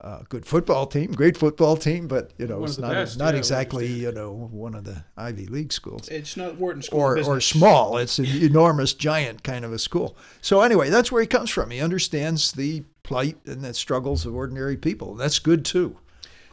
[0.03, 3.35] Uh, good football team, great football team, but you know One it's not best, not
[3.35, 7.23] yeah, exactly you know one of the Ivy League schools It's not Wharton School or
[7.23, 7.97] or small.
[7.97, 10.17] It's an enormous, giant kind of a school.
[10.41, 11.69] So anyway, that's where he comes from.
[11.69, 15.13] He understands the plight and the struggles of ordinary people.
[15.13, 15.97] That's good too.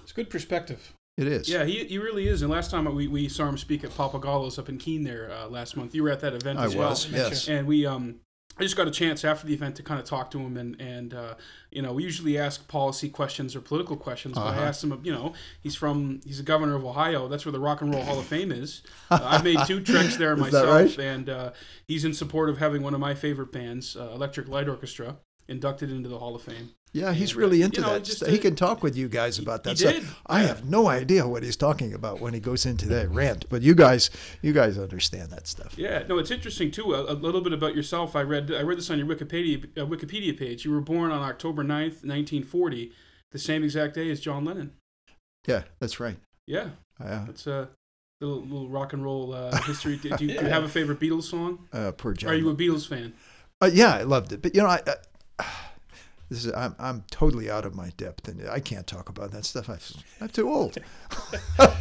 [0.02, 0.92] It's good perspective.
[1.16, 1.48] It is.
[1.48, 2.42] Yeah, he, he really is.
[2.42, 5.48] And last time we, we saw him speak at Papagallos up in Keene there uh,
[5.48, 5.94] last month.
[5.94, 6.90] You were at that event I as well.
[6.90, 7.10] was.
[7.10, 7.48] Yes.
[7.48, 8.20] And we um
[8.58, 10.80] I just got a chance after the event to kind of talk to him and
[10.80, 11.34] and uh,
[11.70, 14.60] you know we usually ask policy questions or political questions, but I Uh-huh.
[14.62, 17.28] asked him you know he's from he's the governor of Ohio.
[17.28, 18.82] That's where the Rock and Roll Hall of Fame is.
[19.10, 20.98] Uh, I've made two treks there myself, right?
[20.98, 21.52] and uh,
[21.86, 25.16] he's in support of having one of my favorite bands, uh, Electric Light Orchestra,
[25.46, 26.70] inducted into the Hall of Fame.
[26.92, 28.04] Yeah, he's And, really uh, into you know, that.
[28.04, 29.94] just he can talk with you guys about that stuff.
[29.94, 30.46] did, I yeah.
[30.48, 33.74] have no idea what he's talking about when he goes into that rant, but you
[33.74, 34.10] guys,
[34.42, 35.76] you guys understand that stuff.
[35.78, 36.94] Yeah, no, it's interesting too.
[36.94, 38.16] A, a little bit about yourself.
[38.16, 40.64] I read I read this on your Wikipedia uh, Wikipedia page.
[40.64, 42.92] You were born on October 9th, 1940,
[43.32, 44.72] the same exact day as John Lennon.
[45.46, 46.16] Yeah, that's right.
[46.46, 47.68] Yeah, Uh, that's a
[48.20, 49.96] little little rock and roll uh, history.
[49.98, 51.68] Do, do you, do you have a favorite Beatles song?
[51.72, 52.30] uh, poor John.
[52.32, 53.12] Are you a Beatles fan?
[53.60, 54.94] Uh, yeah, I loved it, but you know, I, I
[56.28, 59.44] this is I'm I'm totally out of my depth, and I can't talk about that
[59.44, 59.68] stuff.
[59.70, 59.78] I,
[60.22, 60.76] I'm too old.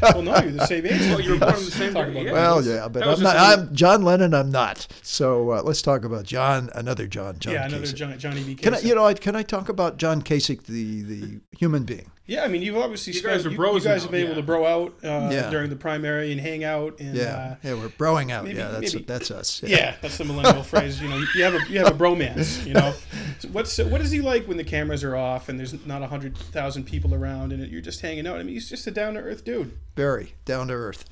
[0.02, 1.00] Well, no, you're the same age.
[1.02, 2.12] Well, you were born on the same Talk day.
[2.12, 2.32] about Yeah.
[2.32, 3.18] Well, yeah, but I'm not.
[3.20, 4.34] just a- I'm John Lennon.
[4.34, 4.88] I'm not.
[5.02, 6.70] So uh, let's talk about John.
[6.76, 7.38] Another John.
[7.40, 7.96] John yeah, another Kasich.
[7.96, 8.56] John, Johnny B.
[8.56, 12.10] Can I, you know, I- can I talk about John Kasich, the the human being?
[12.28, 14.26] Yeah, I mean, you've obviously You spent, guys are bros you guys now, have been
[14.26, 15.50] able to bro out uh, Yeah.
[15.50, 18.44] during the primary and hang out and Yeah, uh, yeah, we're broing out.
[18.44, 19.64] maybe- yeah, that's maybe- that's us.
[19.64, 21.02] yeah, that's the millennial phrase.
[21.02, 22.66] You know, you have a you have a bromance.
[22.68, 22.94] You know,
[23.40, 26.08] So what's what is he like when the cameras are off and there's not a
[26.08, 28.38] hundred thousand people around and you're just hanging out?
[28.38, 29.78] I mean, he's just a down to earth dude.
[29.96, 31.06] very down to earth.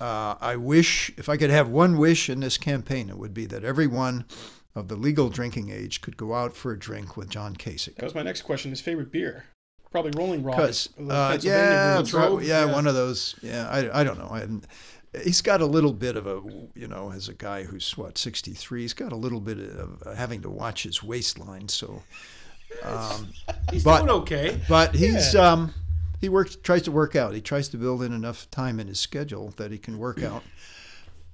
[0.00, 3.46] Uh, I wish, if I could have one wish in this campaign, it would be
[3.46, 4.24] that everyone
[4.76, 7.96] of the legal drinking age could go out for a drink with John Kasich.
[7.96, 8.70] That was my next question.
[8.70, 9.46] His favorite beer,
[9.90, 10.58] probably Rolling Rock.
[10.58, 12.02] Uh, yeah, yeah,
[12.42, 12.64] yeah.
[12.66, 13.34] one of those.
[13.42, 14.28] Yeah, I, I don't know.
[14.30, 14.46] I,
[15.22, 16.42] he's got a little bit of a,
[16.74, 20.14] you know, as a guy who's what 63, he's got a little bit of uh,
[20.14, 21.68] having to watch his waistline.
[21.68, 22.02] So,
[22.82, 23.28] um,
[23.72, 24.60] He's but- doing okay.
[24.68, 25.52] but he's Yeah.
[25.52, 25.74] um,
[26.20, 27.32] he works tries to work out.
[27.32, 30.42] He tries to build in enough time in his schedule that he can work out.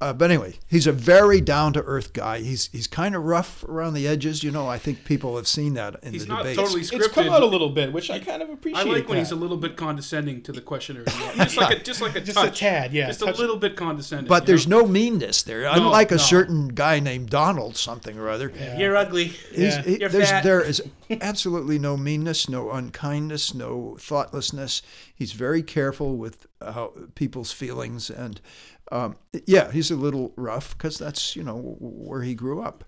[0.00, 2.40] Uh, but anyway, he's a very down to earth guy.
[2.40, 4.42] He's he's kind of rough around the edges.
[4.42, 6.58] You know, I think people have seen that in He's the not debates.
[6.58, 8.76] totally It's come out a little bit, which I kind of appreciate.
[8.76, 9.00] I appreciate.
[9.02, 9.22] like when that.
[9.24, 11.04] he's a little bit condescending to the questioner.
[11.36, 12.56] just like a, just like a just touch.
[12.56, 13.06] a tad, yeah.
[13.06, 14.28] just touch- a little bit condescending.
[14.28, 14.80] but there's know?
[14.80, 15.64] no meanness there.
[15.64, 16.18] Unlike a no.
[16.18, 18.52] certain guy named Donald something or other.
[18.76, 19.28] You're ugly.
[19.28, 19.82] He's, Yeah.
[19.82, 20.42] he- You're there's, fat.
[20.44, 20.82] there is
[21.20, 24.82] absolutely no meanness, no unkindness, no thoughtlessness.
[25.14, 28.40] He's very careful with how people's feelings, and
[28.92, 29.16] um,
[29.46, 32.84] yeah, he's a little rough because that's you know where he grew up,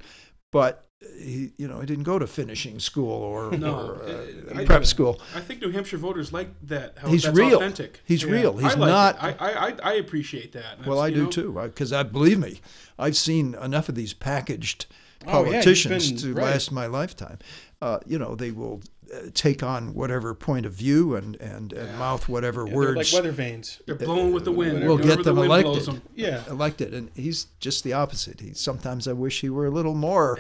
[0.53, 0.83] but
[1.19, 3.75] he you know he didn't go to finishing school or, No.
[3.91, 5.21] or uh, prep school.
[5.35, 6.97] I think New Hampshire voters like that.
[6.99, 7.57] How He's that's real.
[7.59, 8.01] authentic.
[8.05, 8.33] He's Yeah.
[8.33, 8.57] real.
[8.57, 9.15] He's I like not.
[9.17, 9.37] It.
[9.41, 10.87] I, I I appreciate that.
[10.87, 12.61] well, I do know, too, because I believe me,
[12.99, 14.87] I've seen enough of these packaged
[15.27, 16.45] Oh, yeah, politicians been- to right.
[16.45, 17.39] last my lifetime.
[17.83, 18.87] Uh, you know, they will uh,
[19.35, 23.13] take on whatever point of view and and, and mouth whatever Yeah, they're like words
[23.13, 23.81] weather vanes.
[23.87, 24.85] They're blown with the wind.
[24.85, 25.73] We'll Wherever get the them wind elected.
[25.85, 26.03] blows 'em.
[26.15, 26.43] Yeah.
[26.49, 28.41] elected, and he's just the opposite.
[28.41, 30.39] He sometimes I wish he were a little more.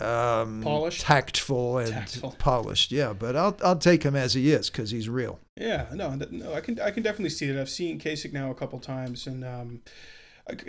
[0.00, 1.02] Um, Polished?
[1.02, 2.34] tactful, and Tactful.
[2.38, 2.90] polished.
[2.90, 5.38] Yeah, but I'll I'll take him as he is because he's real.
[5.56, 7.60] Yeah, no, no, I can I can definitely see that.
[7.60, 9.80] I've seen Kasich now a couple times, and um,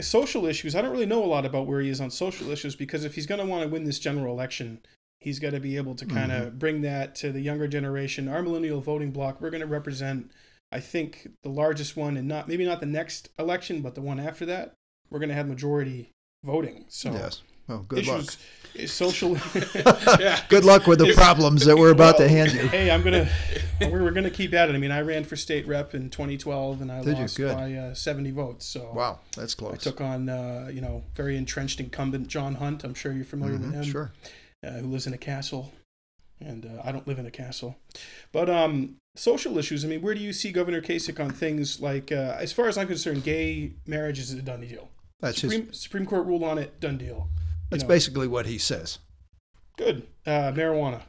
[0.02, 0.76] social issues.
[0.76, 3.16] I don't really know a lot about where he is on social issues because if
[3.16, 4.80] he's going to want to win this general election,
[5.24, 8.28] he's got to be able to kind of bring that to the younger generation.
[8.28, 9.42] Our millennial voting bloc.
[9.42, 10.32] We're going to represent,
[10.72, 14.20] I think, the largest one, and not maybe not the next election, but the one
[14.20, 14.74] after that.
[15.10, 16.12] We're going to have majority
[16.44, 16.86] voting.
[16.90, 17.42] So Yes.
[17.68, 18.26] Well, good luck.
[18.76, 19.38] issues, social.
[20.20, 20.40] Yeah.
[20.50, 22.68] Good luck with the problems that we're about to Well, hand you.
[22.68, 23.30] Hey, I'm gonna.
[23.82, 24.76] we're, we're gonna keep at it.
[24.76, 27.94] I mean, I ran for state rep in 2012, and I Did lost by uh,
[27.94, 28.66] 70 votes.
[28.66, 29.74] So Wow, that's close.
[29.76, 32.84] I took on, uh, you know, very entrenched incumbent John Hunt.
[32.84, 33.84] I'm sure you're familiar with Mhm, him.
[33.86, 34.12] Sure.
[34.64, 35.74] Uh, who lives in a castle,
[36.40, 37.76] and uh, I don't live in a castle.
[38.32, 39.84] But um, social issues.
[39.84, 42.78] I mean, where do you see Governor Kasich on things like, uh, as far as
[42.78, 44.90] I'm concerned, gay marriage is a done deal.
[45.20, 45.52] That's his.
[45.52, 47.30] Supreme, Supreme Court ruled on it, done deal.
[47.30, 49.00] You That's know, basically what he says.
[49.78, 50.08] good.
[50.26, 51.02] Uh, marijuana.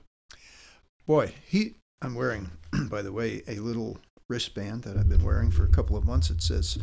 [1.07, 1.75] Boy, he.
[2.03, 2.51] I'm wearing,
[2.91, 6.31] by the way, a little wristband that I've been wearing for a couple of months.
[6.31, 6.79] It says,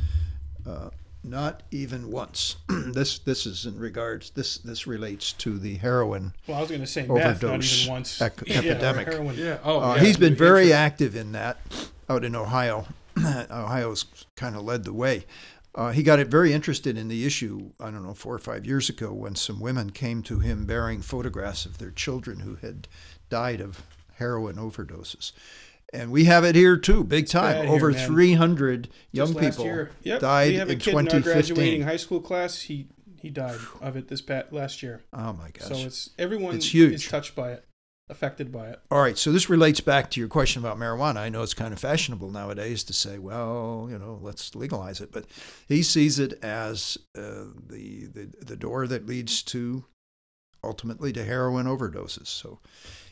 [0.65, 0.89] uh,
[1.23, 4.31] "Not even once." this this is in regards.
[4.31, 6.33] This this relates to the heroin.
[6.47, 8.21] Well, I was going to say meth, not Overdose even once.
[8.21, 9.07] ec- Yeah, epidemic.
[9.07, 9.35] heroin.
[9.37, 9.57] Yeah.
[9.63, 10.03] Oh, Uh, yeah.
[10.03, 10.75] he's been very Hampshire.
[10.75, 11.59] active in that
[12.09, 12.85] out in Ohio.
[13.17, 14.05] Ohio's
[14.35, 15.25] kind of led the way.
[15.73, 18.65] Uh, he got it very interested in the issue, I don't know, four or five
[18.65, 22.89] years ago when some women came to him bearing photographs of their children who had
[23.29, 23.81] died of
[24.15, 25.31] heroin overdoses.
[25.93, 27.65] And we have it here too, big time.
[27.65, 28.07] here, Over man.
[28.07, 29.91] 300 young people year.
[30.03, 30.21] Yep.
[30.21, 32.61] died we have a in kid in our graduating high school class.
[32.61, 32.87] He
[33.19, 35.01] he died of it this pat last year.
[35.13, 35.67] Oh my gosh.
[35.67, 36.93] So it's everyone It's huge.
[36.93, 37.65] is touched by it,
[38.09, 38.79] affected by it.
[38.89, 41.17] All right, so this relates back to your question about marijuana.
[41.17, 45.11] I know it's kind of fashionable nowadays to say, well, you know, let's legalize it,
[45.11, 45.25] but
[45.67, 49.83] he sees it as uh, the, the the door that leads to
[50.63, 52.27] ultimately to heroin overdoses.
[52.27, 52.59] So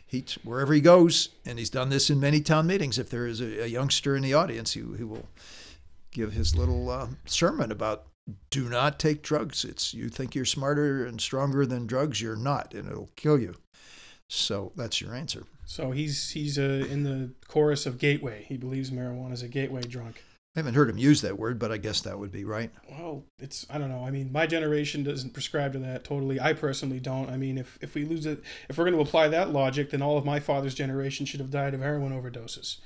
[0.10, 2.98] he wherever he goes, and he's done this in many town meetings.
[2.98, 5.28] If there is a, a youngster in the audience, he, he will
[6.12, 8.08] give his little uh, sermon about
[8.50, 9.64] do not take drugs.
[9.64, 13.56] It's you think you're smarter and stronger than drugs, you're not, and it'll kill you.
[14.28, 15.44] So that's your answer.
[15.66, 18.46] So he's he's uh, in the chorus of gateway.
[18.50, 20.24] He believes marijuana is a gateway drunk.
[20.56, 22.72] I haven't heard him use that word, but I guess that would be right.
[22.90, 24.04] Well, it's I don't know.
[24.04, 26.40] I mean, my generation doesn't prescribe to that totally.
[26.40, 27.30] I personally don't.
[27.30, 30.02] I mean, if if we lose it, if we're going to apply that logic, then
[30.02, 32.78] all of my father's generation should have died of heroin overdoses.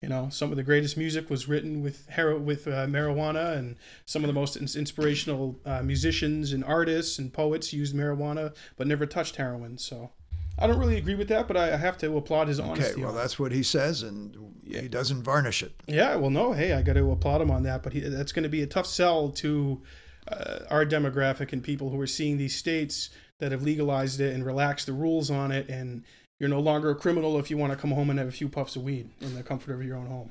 [0.00, 3.74] You know, some of the greatest music was written with hero with uh, marijuana, and
[4.06, 8.86] some of the most ins- inspirational uh, musicians and artists and poets used marijuana, but
[8.86, 9.76] never touched heroin.
[9.76, 10.12] So,
[10.58, 12.92] I don't really agree with that, but I, I have to applaud his honesty.
[12.94, 14.80] Okay, well, that's what he says, and Yeah.
[14.80, 15.72] he doesn't varnish it.
[15.86, 18.42] Yeah, well, no, hey, I got to applaud him on that, but he, that's going
[18.42, 19.80] to be a tough sell to
[20.26, 24.44] uh, our demographic and people who are seeing these states that have legalized it and
[24.44, 26.02] relaxed the rules on it, and
[26.40, 28.48] you're no longer a criminal if you want to come home and have a few
[28.48, 30.30] puffs of weed in the comfort of your own home.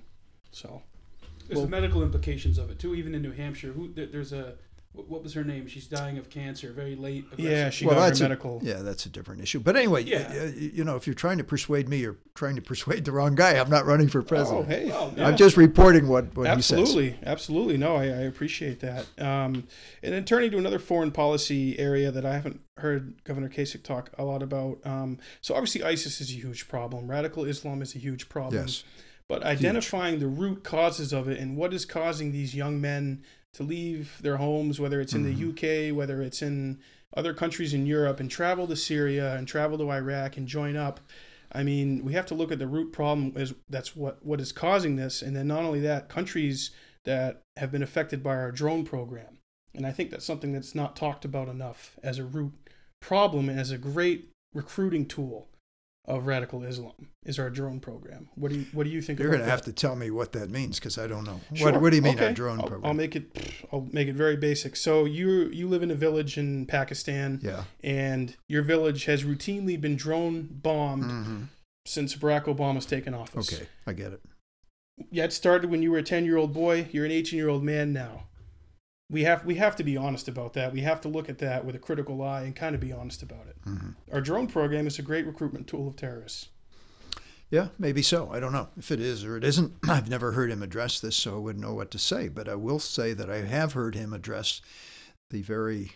[0.51, 0.81] So,
[1.47, 2.95] There's the medical implications of it too.
[2.95, 4.55] Even in New Hampshire, who there's a
[4.93, 5.67] what what was her name?
[5.67, 7.25] She's dying of cancer, very late.
[7.37, 8.59] yeah, aggressive- she Well, got that's her a- medical.
[8.63, 9.59] Yeah, that's a different issue.
[9.59, 10.27] But anyway, Yeah.
[10.29, 13.11] y- y- you know, if you're trying to persuade me, you're trying to persuade the
[13.11, 13.57] wrong guy.
[13.59, 14.61] I'm not running for president.
[14.61, 14.91] Oh, president.
[14.91, 14.97] hey.
[14.97, 15.27] Well, yeah.
[15.27, 16.79] I'm just reporting what, what he says.
[16.79, 17.77] absolutely, absolutely.
[17.77, 19.05] No, I, I appreciate that.
[19.19, 19.67] Um,
[20.01, 24.11] and then turning to another foreign policy area that I haven't heard Governor Kasich talk
[24.17, 24.79] a lot about.
[24.85, 27.07] Um, so obviously, ISIS is a huge problem.
[27.07, 28.61] Radical Islam is a huge problem.
[28.65, 28.83] Yes.
[29.29, 33.63] But identifying the root causes of it and what is causing these young men to
[33.63, 35.53] leave their homes, whether it's in Mm-hmm.
[35.55, 36.79] the UK, whether it's in
[37.15, 40.99] other countries in Europe, and travel to Syria and travel to Iraq and join up.
[41.51, 44.51] I mean, we have to look at the root problem as that's what what is
[44.51, 46.71] causing this, and then not only that, countries
[47.05, 49.39] that have been affected by our drone program.
[49.73, 52.53] And I think that's something that's not talked about enough as a root
[52.99, 55.47] problem and as a great recruiting tool
[56.07, 56.93] of radical Islam
[57.25, 58.29] is our drone program.
[58.35, 59.19] What do you what do you think?
[59.19, 61.41] You're going to have to tell me what that means because I don't know.
[61.53, 61.71] Sure.
[61.71, 62.27] What, what do you mean okay.
[62.27, 62.85] a drone I'll, program?
[62.85, 63.65] I'll make it.
[63.71, 64.75] I'll make it very basic.
[64.77, 67.65] So you you live in a village in Pakistan, yeah.
[67.83, 71.43] and your village has routinely been drone bombed hmm
[71.85, 73.53] since Barack Obama's taken office.
[73.53, 74.21] Okay, I get it.
[75.09, 76.87] Yeah, it started when you were a ten year old boy.
[76.91, 78.26] You're an eighteen year old man now.
[79.09, 80.73] We have we have to be honest about that.
[80.73, 83.23] We have to look at that with a critical eye and kind of be honest
[83.23, 83.55] about it.
[83.63, 86.49] hmm Our drone program is a great recruitment tool of terrorists.
[87.49, 88.29] Yeah, maybe so.
[88.31, 89.73] I don't know if it is or it isn't.
[89.89, 92.27] I've never heard him address this, so I wouldn't know what to say.
[92.27, 94.61] But I will say that I have heard him address
[95.29, 95.93] the very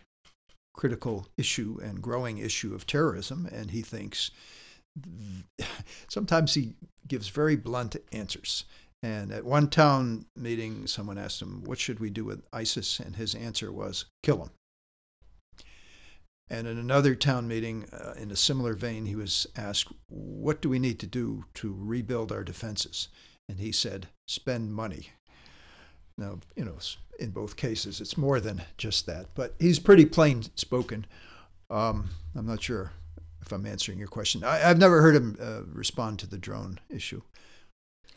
[0.74, 4.32] critical issue and growing issue of terrorism, and he thinks
[6.10, 6.74] sometimes he
[7.08, 8.64] gives very blunt answers.
[9.04, 13.00] And at one town meeting, someone asked him, What should we do with ISIS?
[13.00, 14.52] And his answer was, Kill them.
[16.50, 20.70] And in another town meeting, uh, in a similar vein, he was asked, What do
[20.70, 23.08] we need to do to rebuild our defenses?
[23.50, 25.12] And he said, Spend money.
[26.18, 26.78] Now, you know,
[27.20, 31.06] in both cases, it's more than just that, but he's pretty plain spoken.
[31.70, 32.92] Um, I'm not sure
[33.42, 34.44] if I'm answering your question.
[34.44, 37.22] I, I've never heard him uh, respond to the drone issue.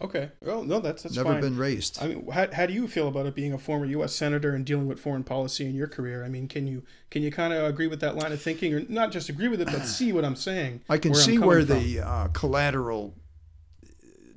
[0.01, 0.31] Okay.
[0.41, 1.41] Well, no, that's that's never fine.
[1.41, 2.03] been raised.
[2.03, 4.13] I mean, how, how do you feel about it being a former U.S.
[4.15, 6.25] senator and dealing with foreign policy in your career?
[6.25, 8.83] I mean, can you can you kind of agree with that line of thinking, or
[8.89, 10.81] not just agree with it, but see what I'm saying?
[10.89, 11.79] I can where see where from?
[11.79, 13.15] the uh, collateral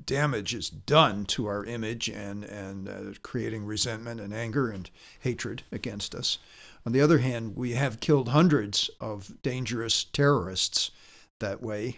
[0.06, 4.90] damage is done to our image and and uh, creating resentment and anger and
[5.20, 6.38] hatred against us.
[6.86, 10.92] On the other hand, we have killed hundreds of dangerous terrorists
[11.40, 11.98] that way,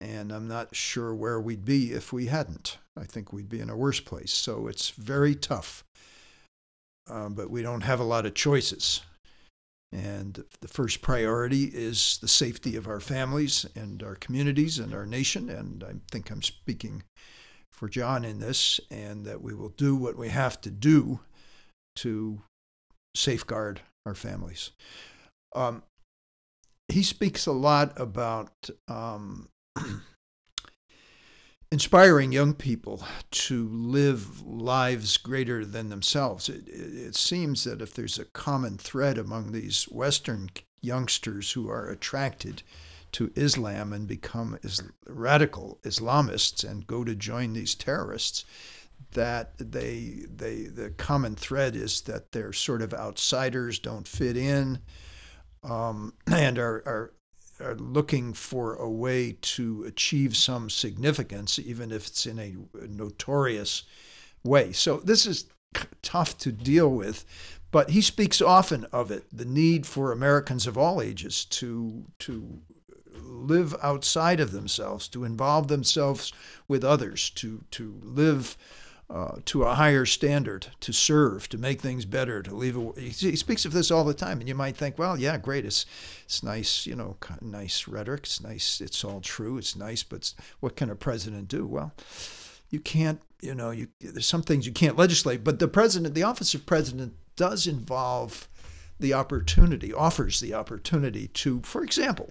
[0.00, 2.78] and I'm not sure where we'd be if we hadn't.
[2.96, 4.32] I think we'd be in a worse place.
[4.32, 5.84] So it's very tough,
[7.08, 9.02] um, but we don't have a lot of choices.
[9.92, 15.06] And the first priority is the safety of our families and our communities and our
[15.06, 15.48] nation.
[15.48, 17.04] And I think I'm speaking
[17.72, 21.20] for John in this, and that we will do what we have to do
[21.96, 22.40] to
[23.14, 24.70] safeguard our families.
[25.54, 25.82] Um,
[26.88, 29.48] he speaks a lot about um,
[31.72, 36.48] inspiring young people to live lives greater than themselves.
[36.48, 40.50] It, it, seems that if there's a common thread among these Western
[40.80, 42.62] youngsters who are attracted
[43.12, 48.44] to Islam and become is, radical Islamists and go to join these terrorists,
[49.12, 54.78] that they they the common thread is that they're sort of outsiders, don't fit in,
[55.62, 57.12] um, and are, are
[57.60, 62.54] are looking for a way to achieve some significance, even if it's in a
[62.86, 63.84] notorious
[64.44, 64.72] way.
[64.72, 65.46] So this is
[66.02, 67.24] tough to deal with,
[67.70, 72.60] but he speaks often of it: the need for Americans of all ages to to
[73.22, 76.32] live outside of themselves, to involve themselves
[76.68, 78.56] with others, to to live
[79.08, 82.76] uh, to a higher standard, to serve, to make things better, to leave.
[82.76, 85.38] A, he, he speaks of this all the time, and you might think, well, yeah,
[85.38, 85.86] great, it's
[86.24, 90.76] it's nice, you know, nice rhetoric, it's nice, it's all true, it's nice, but what
[90.76, 91.66] can a president do?
[91.66, 91.92] Well,
[92.68, 96.24] you can't, you know, you there's some things you can't legislate, but the president, the
[96.24, 98.48] office of president, does involve
[98.98, 102.30] the opportunity, offers the opportunity to, for example,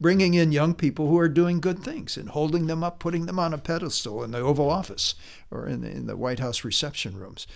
[0.00, 3.38] bringing in young people who are doing good things and holding them up, putting them
[3.38, 5.14] on a pedestal in the Oval Office
[5.50, 7.46] or in the, in the White House reception rooms,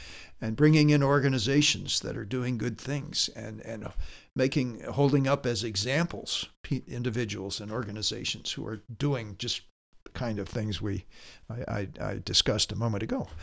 [0.41, 3.89] and bringing in organizations that are doing good things and, and
[4.35, 6.49] making, holding up as examples
[6.89, 9.63] individuals and organizations who are doing just
[10.05, 11.05] the kind of things we,
[11.51, 13.29] I, I, I discussed a moment ago.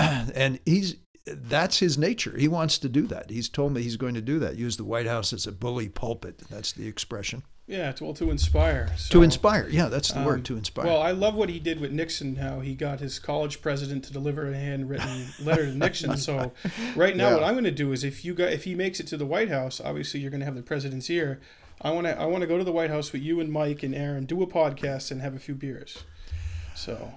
[0.00, 2.36] And he's, that's his nature.
[2.36, 3.30] He wants to do that.
[3.30, 4.56] He's told me he's going to do that.
[4.56, 6.38] Use the White House as a bully pulpit.
[6.50, 7.42] That's the expression.
[7.68, 8.88] Yeah, to, well, to inspire.
[8.96, 9.68] So, to inspire.
[9.68, 10.44] Yeah, that's the um, word.
[10.46, 10.86] To inspire.
[10.86, 12.36] Well, I love what he did with Nixon.
[12.36, 16.16] How he got his college president to deliver a handwritten letter to Nixon.
[16.16, 16.52] So,
[16.96, 17.34] right now, Yeah.
[17.34, 19.26] what I'm going to do is, if you got, if he makes it to the
[19.26, 21.40] White House, obviously you're going to have the president's ear.
[21.82, 23.82] I want to, I want to go to the White House with you and Mike
[23.82, 26.04] and Aaron, do a podcast, and have a few beers.
[26.74, 27.12] So,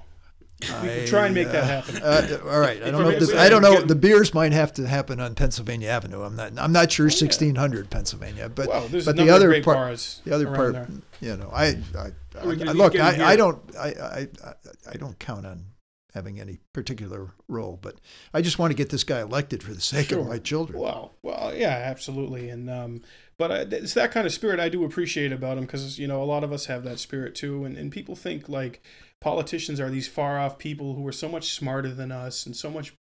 [0.62, 2.02] we can try and make that happen.
[2.02, 2.82] Uh, all right.
[2.82, 3.10] I don't know.
[3.10, 3.82] If the, I don't know.
[3.82, 6.22] The beers might have to happen on Pennsylvania Avenue.
[6.24, 6.54] I'm not.
[6.58, 7.06] I'm not sure.
[7.06, 7.26] Oh, yeah.
[7.26, 8.50] 1600 Pennsylvania.
[8.50, 10.20] But well, but the other part.
[10.26, 10.74] The other part.
[10.74, 10.88] there.
[11.20, 11.78] You know, I.
[11.98, 12.60] I, I, look.
[12.60, 13.62] least get him I, I don't.
[13.78, 14.28] I, I.
[14.46, 14.54] I-
[14.94, 15.66] I don't count on
[16.14, 17.96] having any particular role, but
[18.34, 20.20] I just want to get this guy elected for the sake Sure.
[20.20, 20.80] of my children.
[20.80, 23.02] Well, well, yeah, absolutely, and um,
[23.38, 26.22] but I, it's that kind of spirit I do appreciate about him because you know
[26.22, 28.82] a lot of us have that spirit too, and and people think like
[29.22, 32.70] politicians are these far off people who are so much smarter than us and so
[32.70, 32.94] much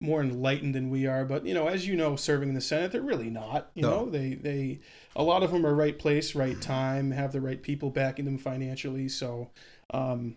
[0.00, 1.24] more enlightened than we are.
[1.24, 3.70] But you know, as you know, serving in the Senate, they're really not.
[3.74, 3.90] You No.
[3.90, 4.80] know, they they
[5.16, 8.38] a lot of them are right place, right time, have the right people backing them
[8.38, 9.08] financially.
[9.08, 9.50] So,
[9.92, 10.36] um,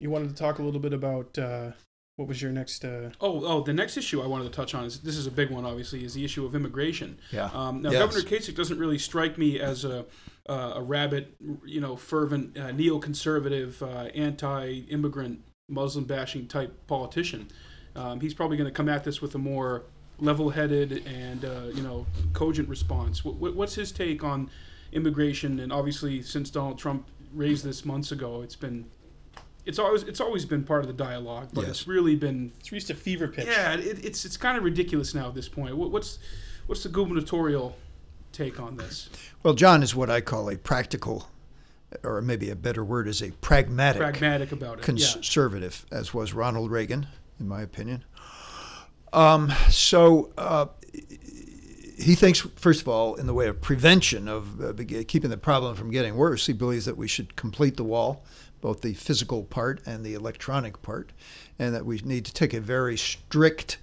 [0.00, 1.72] you wanted to talk a little bit about uh,
[2.16, 2.84] what was your next?
[2.84, 5.30] Uh, Oh, oh, the next issue I wanted to touch on is this is a
[5.30, 7.18] big one, obviously, is the issue of immigration.
[7.32, 7.50] Yeah.
[7.52, 8.00] Um, now, Yes.
[8.00, 10.06] Governor Kasich doesn't really strike me as a
[10.50, 11.28] uh, a rabid,
[11.64, 17.46] you know, fervent uh, neoconservative, uh, anti-immigrant, Muslim-bashing type politician.
[17.94, 19.84] Um, he's probably going to come at this with a more
[20.18, 23.24] level-headed and uh, you know cogent response.
[23.24, 24.50] What, what, what's his take on
[24.92, 25.60] immigration?
[25.60, 28.86] And obviously, since Donald Trump raised this months ago, it's been
[29.64, 31.70] it's always it's always been part of the dialogue, but Yes.
[31.70, 33.46] it's really been it's reached a fever pitch.
[33.46, 35.76] yeah, it, it's it's kind of ridiculous now at this point.
[35.76, 36.18] What, what's
[36.66, 37.76] what's the gubernatorial
[38.32, 39.08] take on this?
[39.42, 41.28] Well, John is what I call a practical,
[42.02, 44.88] or maybe a better word is a pragmatic, Pragmatic about it.
[44.96, 45.12] yeah.
[45.12, 47.06] conservative, as was Ronald Reagan,
[47.38, 48.04] in my opinion.
[49.12, 50.66] Um, so uh,
[51.98, 54.72] he thinks, first of all, in the way of prevention of uh,
[55.08, 58.24] keeping the problem from getting worse, he believes that we should complete the wall,
[58.60, 61.10] both the physical part and the electronic part,
[61.58, 63.78] and that we need to take a very strict,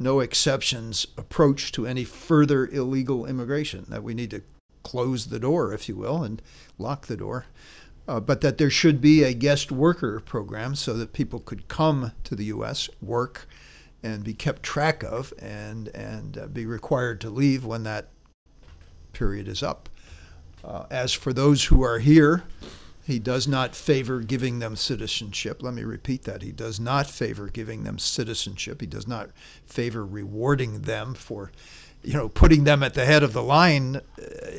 [0.00, 4.42] no exceptions approach to any further illegal immigration, that we need to
[4.82, 6.40] close the door, if you will, and
[6.78, 7.46] lock the door.
[8.08, 12.12] Uh, but that there should be a guest worker program so that people could come
[12.24, 13.46] to the U.S., work,
[14.02, 18.08] and be kept track of and and uh, be required to leave when that
[19.12, 19.90] period is up.
[20.64, 22.44] Uh, as for those who are here,
[23.06, 25.62] he does not favor giving them citizenship.
[25.62, 26.42] Let me repeat that.
[26.42, 28.80] He does not favor giving them citizenship.
[28.80, 29.30] He does not
[29.66, 31.50] favor rewarding them for,
[32.04, 34.00] you know, putting them at the head of the line uh,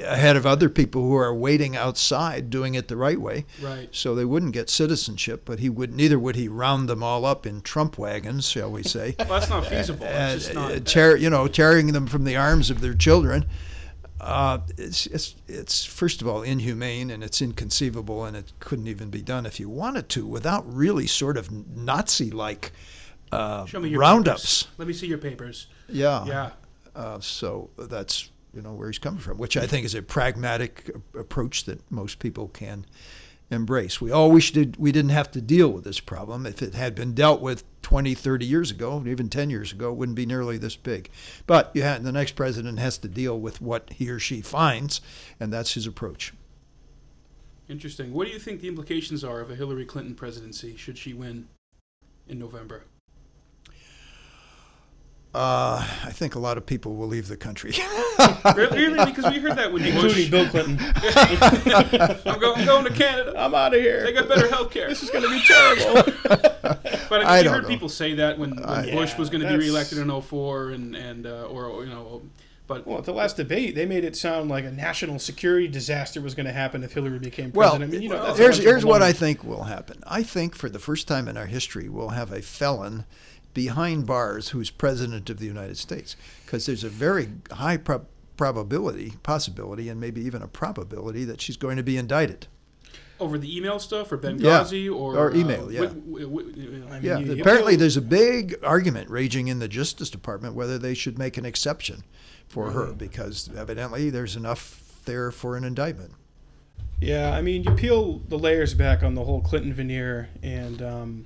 [0.04, 3.88] ahead of other people who are waiting outside doing it the right way Right.
[3.92, 7.46] so they wouldn't get citizenship, but he would neither would he round them all up
[7.46, 10.06] in Trump wagons, shall we say, Well, that's not feasible.
[10.08, 10.72] just not.
[10.72, 13.46] uh, tear, you know, tearing them from the arms of their children.
[14.22, 19.10] Uh, it's, it's it's first of all inhumane and it's inconceivable and it couldn't even
[19.10, 22.72] be done if you wanted to without really sort of Nazi-like
[23.32, 24.64] uh, Show me your roundups.
[24.64, 24.78] Papers.
[24.78, 25.68] Let me see your papers.
[25.90, 26.26] Yeah.
[26.26, 26.50] Yeah.
[26.96, 30.92] Uh, so that's you know where he's coming from, which I think is a pragmatic
[31.18, 32.86] approach that most people can
[33.52, 34.00] embrace.
[34.00, 36.46] We all wish we didn't have to deal with this problem.
[36.46, 39.96] If it had been dealt with 20, 30 years ago, even 10 years ago, it
[39.96, 41.10] wouldn't be nearly this big.
[41.46, 45.02] But you had, the next president has to deal with what he or she finds,
[45.40, 46.34] and that's his approach.
[47.68, 48.14] Interesting.
[48.14, 51.48] What do you think the implications are of a Hillary Clinton presidency should she win
[52.28, 52.84] in November?
[55.34, 57.72] Uh, I think a lot of people will leave the country.
[58.56, 58.78] really?
[58.78, 59.06] really?
[59.06, 60.30] Because we heard that when including Bush.
[60.30, 60.78] Bill Clinton.
[62.26, 63.34] I'm, go- I'm going to Canada.
[63.38, 64.04] I'm out of here.
[64.04, 64.90] They got better health care.
[64.90, 66.52] This is going to be terrible.
[67.10, 67.68] But I, mean, I you heard know.
[67.68, 70.70] people say that when, when I- Bush Yeah, was going to be reelected in 04
[70.70, 72.22] and and uh, or, or, you know,
[72.68, 76.22] but well, at the last debate, they made it sound like a national security disaster
[76.22, 77.56] was going to happen if Hillary became president.
[77.56, 77.94] Well, president.
[77.94, 80.02] I mean, you know, that's here's here's what I think will happen.
[80.08, 83.04] I think for the first time in our history, we'll have a felon
[83.54, 89.14] behind bars who's president of the United States, because there's a very high prob- probability,
[89.24, 92.48] possibility, and maybe even a probability that she's going to be indicted.
[93.20, 95.82] over the email stuff or Benghazi or Or uh, email, yeah.
[95.82, 98.56] wi- wi- wi- you know, I mean, Yeah, you- you apparently feel- there's a big
[98.64, 102.04] argument raging in the Justice Department whether they should make an exception
[102.48, 106.14] for her, because evidently there's enough there for an indictment.
[107.00, 111.26] Yeah, I mean, you peel the layers back on the whole Clinton veneer, and um,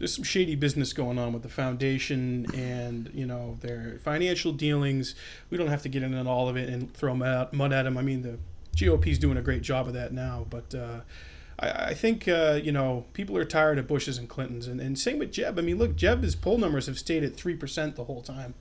[0.00, 5.14] there's some shady business going on with the foundation and you know their financial dealings.
[5.50, 7.98] We don't have to get into all of it and throw mud at, mud them.
[7.98, 8.38] I mean, the
[8.76, 10.74] GOP's doing a great job of that now, but.
[10.74, 11.00] Uh,
[11.58, 14.98] I, I think uh, you know people are tired of Bushes and Clintons, and, and
[14.98, 15.58] same with Jeb.
[15.58, 18.54] I mean, look, Jeb's poll numbers have stayed at three percent the whole time.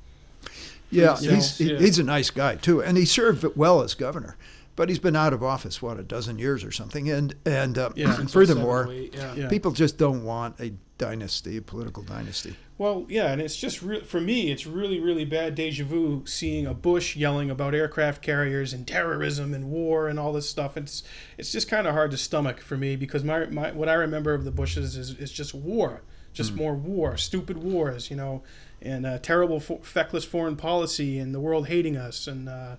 [0.92, 1.78] Yeah, You know, he's yeah.
[1.78, 4.36] he's a nice guy too, and he served well as governor.
[4.80, 7.90] But he's been out of office what a dozen years or something, and and uh,
[7.96, 8.16] Yeah.
[8.16, 9.36] since furthermore, yeah.
[9.36, 9.50] Yeah.
[9.50, 12.56] people just don't want a dynasty, a political dynasty.
[12.78, 16.66] Well, yeah, and it's just re- for me, it's really, really bad deja vu seeing
[16.66, 20.78] a Bush yelling about aircraft carriers and terrorism and war and all this stuff.
[20.78, 21.04] It's
[21.38, 24.34] it's just kind of hard to stomach for me because my, my what I remember
[24.34, 28.44] of the Bushes is is just war, just more war, stupid wars, you know,
[28.82, 32.48] and uh, terrible, fo- feckless foreign policy and the world hating us and.
[32.48, 32.76] Uh,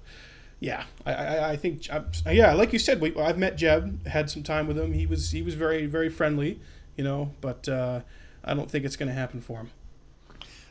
[0.61, 4.31] yeah, I, I, I think I, yeah, like you said, we, I've met Jeb, had
[4.31, 4.93] some time with him.
[4.93, 6.61] He was he was very very friendly,
[6.97, 8.01] you know, but uh,
[8.45, 9.71] I don't think it's going to happen for him.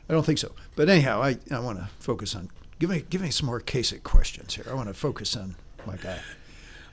[0.07, 0.51] I don't think so.
[0.75, 4.03] But anyhow, I, I want to focus on give me give me some more Kasich
[4.03, 4.65] questions here.
[4.69, 6.19] I want to focus on my guy.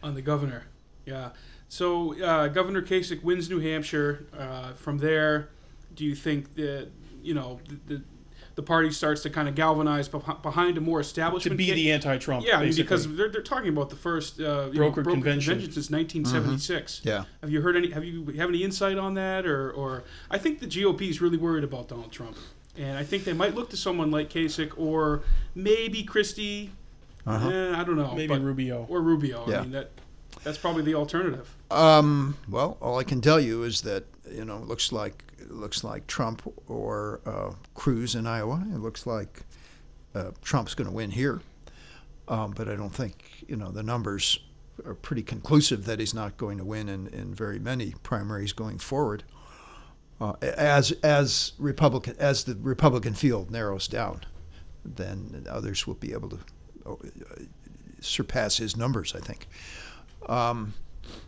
[0.03, 0.65] on the governor.
[1.05, 1.31] Yeah.
[1.69, 4.27] So uh, Governor Kasich wins New Hampshire.
[4.37, 5.51] Uh, from there,
[5.95, 6.89] do you think that
[7.23, 8.03] you know the, the
[8.57, 11.53] the party starts to kind of galvanize behind a more establishment.
[11.53, 12.45] to be ca- the anti-Trump.
[12.45, 12.83] yeah, I mean, basically.
[12.85, 15.61] because they're, they're talking about the first uh, you Brokered know, convention.
[15.61, 17.03] since 1976.
[17.05, 17.25] Yeah.
[17.43, 17.91] Have you heard any?
[17.91, 21.37] Have you have any insight on that, or or I think the GOP is really
[21.37, 22.37] worried about Donald Trump,
[22.77, 25.23] and I think they might look to someone like Kasich or
[25.55, 26.73] maybe Christie.
[27.27, 27.49] Uh-huh.
[27.49, 28.13] Eh, I don't know.
[28.15, 28.87] maybe but- Rubio.
[28.89, 29.45] or Rubio.
[29.49, 29.59] Yeah.
[29.59, 29.91] I mean that
[30.45, 31.55] that's probably the alternative.
[31.71, 35.55] Um, well, all I can tell you is that you know it looks like it
[35.55, 38.65] looks like Trump or uh, Cruz in Iowa.
[38.73, 39.43] It looks like
[40.15, 41.41] uh, Trump's going to win here,
[42.29, 44.39] um, but I don't think you know the numbers
[44.85, 48.79] are pretty conclusive that he's not going to win in, in very many primaries going
[48.79, 49.23] forward.
[50.21, 54.23] Uh, as as Republican as the Republican field narrows down,
[54.85, 56.39] then others will be able to
[56.87, 56.95] uh,
[58.01, 59.15] surpass his numbers.
[59.15, 59.47] I think.
[60.29, 60.75] Um,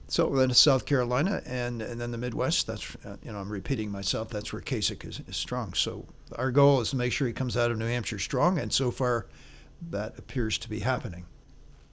[0.09, 2.67] so then South Carolina and, and then the Midwest.
[2.67, 4.31] That's uh, you know I'm repeating myself.
[4.31, 5.75] That's where Kasich is, is strong.
[5.75, 6.07] So
[6.37, 8.91] our goal is to make sure he comes out of New Hampshire strong, and so
[8.91, 9.27] far
[9.91, 11.27] that appears to be happening.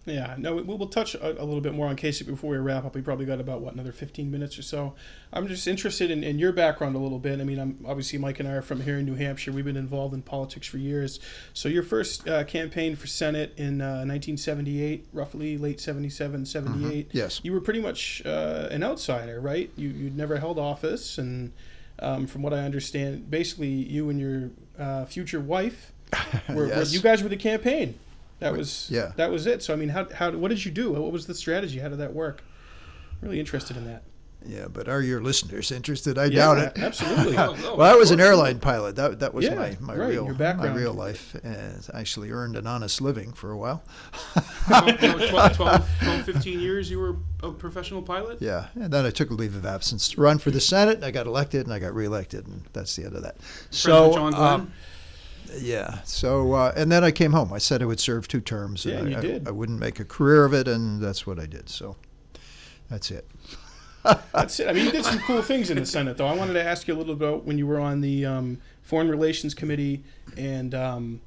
[0.06, 2.86] Yeah, no, we- we'll touch a, a little bit more on Kasich before we wrap
[2.86, 2.94] up.
[2.94, 4.94] We probably got about what another fifteen minutes or so.
[5.34, 7.42] I'm just interested in, in your background a little bit.
[7.42, 9.52] I mean, I'm obviously Mike and I are from here in New Hampshire.
[9.52, 11.20] We've been involved in politics for years.
[11.54, 17.10] So your first uh, campaign for Senate in uh, 1978, roughly late 77, 78.
[17.12, 17.42] Yes.
[17.44, 19.72] You were pretty much uh, an outsider, right?
[19.76, 21.52] You you'd never held office, and
[22.00, 25.92] um, from what I understand, basically you and your uh, future wife
[26.50, 27.98] were, were you guys were the campaign.
[28.40, 29.12] That was yeah.
[29.16, 29.64] That was it.
[29.64, 30.92] So I mean, how how what did you do?
[30.92, 31.80] What was the strategy?
[31.80, 32.44] How did that work?
[33.22, 34.04] Really interested in that.
[34.48, 36.20] Yeah, but are your listeners interested?
[36.20, 36.78] I Yeah, doubt it.
[36.84, 37.36] absolutely.
[37.38, 38.96] Oh, no, well, I was an airline pilot.
[38.96, 41.34] That that was Yeah, my, my right, real my real life.
[41.44, 43.82] And I actually earned an honest living for a while.
[44.68, 48.40] About 12, 12, 12, 15 years you were a professional pilot?
[48.40, 50.96] Yeah, and then I took a leave of absence to run for the Senate.
[50.98, 53.38] And I got elected, and I got reelected, and that's the end of that.
[53.40, 54.44] President So, John Glenn?
[54.44, 54.72] um,
[55.60, 56.00] yeah.
[56.04, 57.52] So, uh, and then I came home.
[57.54, 59.48] I said I would serve two terms, Yeah, and you I, did.
[59.48, 61.70] I, I wouldn't make a career of it, and that's what I did.
[61.70, 61.96] So,
[62.90, 63.30] that's it.
[64.34, 64.68] That's it.
[64.68, 66.28] I mean, you did some cool things in the Senate, though.
[66.28, 68.62] I wanted to ask you a little bit about when you were on the um,
[68.84, 70.04] Foreign Relations Committee
[70.38, 71.22] and um,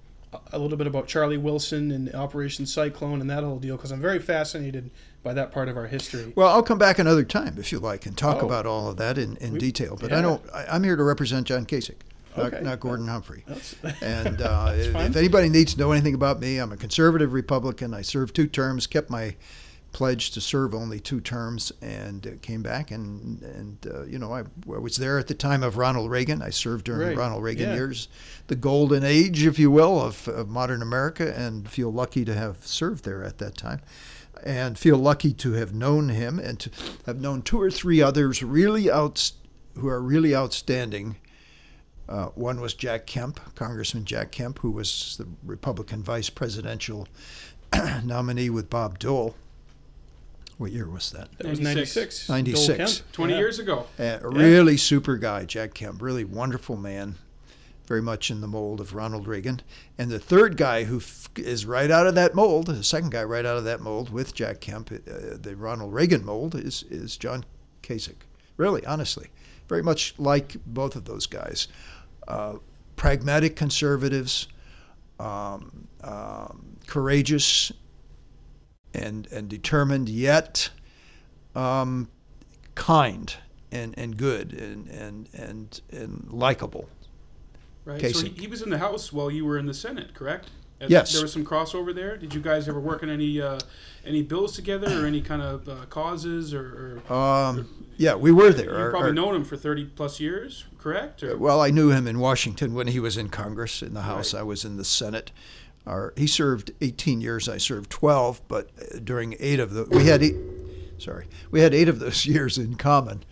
[0.52, 4.00] a- little bit about Charlie Wilson and Operation Cyclone and that whole deal, because I'm
[4.00, 4.92] very fascinated
[5.24, 6.32] by that part of our history.
[6.36, 8.46] Well, I'll come back another time if you like and talk Oh.
[8.46, 9.96] about all of that in, in We- detail.
[10.00, 10.18] But yeah.
[10.20, 10.42] I don't.
[10.54, 11.96] I, I'm here to represent John Kasich,
[12.38, 12.64] not, Okay.
[12.64, 13.44] not Gordon Humphrey.
[13.46, 17.32] That's, And uh, if, if anybody needs to know anything about me, I'm a conservative
[17.32, 17.92] Republican.
[17.94, 19.36] I served two terms, kept my
[19.90, 22.90] pledge to serve only two terms, and uh, came back.
[22.90, 26.42] And and uh, you know, I, I was there at the time of Ronald Reagan.
[26.42, 27.10] I served during Right.
[27.10, 27.74] the Ronald Reagan Yeah.
[27.76, 28.08] years,
[28.48, 32.66] the golden age, if you will, of, of modern America, and feel lucky to have
[32.66, 33.80] served there at that time.
[34.44, 36.70] And feel lucky to have known him and to
[37.06, 39.32] have known two or three others really out
[39.74, 41.16] who are really outstanding
[42.08, 47.06] uh, one was Jack Kemp, Congressman Jack Kemp, who was the Republican vice presidential
[48.04, 49.34] nominee with Bob Dole.
[50.56, 51.28] What year was that?
[51.38, 52.28] that was 96.
[52.28, 52.28] 96.
[52.28, 52.66] 96.
[52.66, 53.12] Dole Kemp.
[53.12, 53.38] 20 Yeah.
[53.38, 53.86] years ago.
[53.98, 56.02] Uh, a really super guy, Jack Kemp.
[56.02, 57.14] Really wonderful man.
[57.86, 59.62] Very much in the mold of Ronald Reagan.
[59.96, 63.22] And the third guy who f- is right out of that mold, the second guy
[63.24, 67.16] right out of that mold with Jack Kemp, uh, the Ronald Reagan mold, is, is
[67.16, 67.44] John
[67.82, 68.16] Kasich.
[68.58, 69.28] Really, honestly.
[69.68, 71.68] Very much like both of those guys.
[72.28, 72.58] Uh,
[72.94, 74.48] pragmatic conservatives,
[75.18, 77.72] um, um, courageous
[78.92, 80.68] and, and determined, yet
[81.54, 82.08] um,
[82.74, 83.34] kind
[83.72, 86.88] and, and good and, and, and, and likable.
[87.84, 88.14] Right.
[88.14, 90.50] So he, he was in the House while you were in the Senate, correct?
[90.80, 91.12] And Yes.
[91.12, 92.16] There was some crossover there.
[92.16, 93.58] Did you guys ever work on any uh,
[94.06, 97.00] any bills together or any kind of uh, causes or?
[97.08, 98.66] or Um, yeah, we were there.
[98.82, 101.22] You've probably our- known him for 30 plus years, correct?
[101.24, 103.82] Or, well, I knew him in Washington when he was in Congress.
[103.82, 104.40] In the House, Right.
[104.40, 105.32] I was in the Senate.
[105.84, 107.48] Our, he served 18 years.
[107.48, 108.42] I served 12.
[108.46, 110.36] But uh, during eight of the, we had eight.
[110.98, 113.24] Sorry, we had eight of those years in common.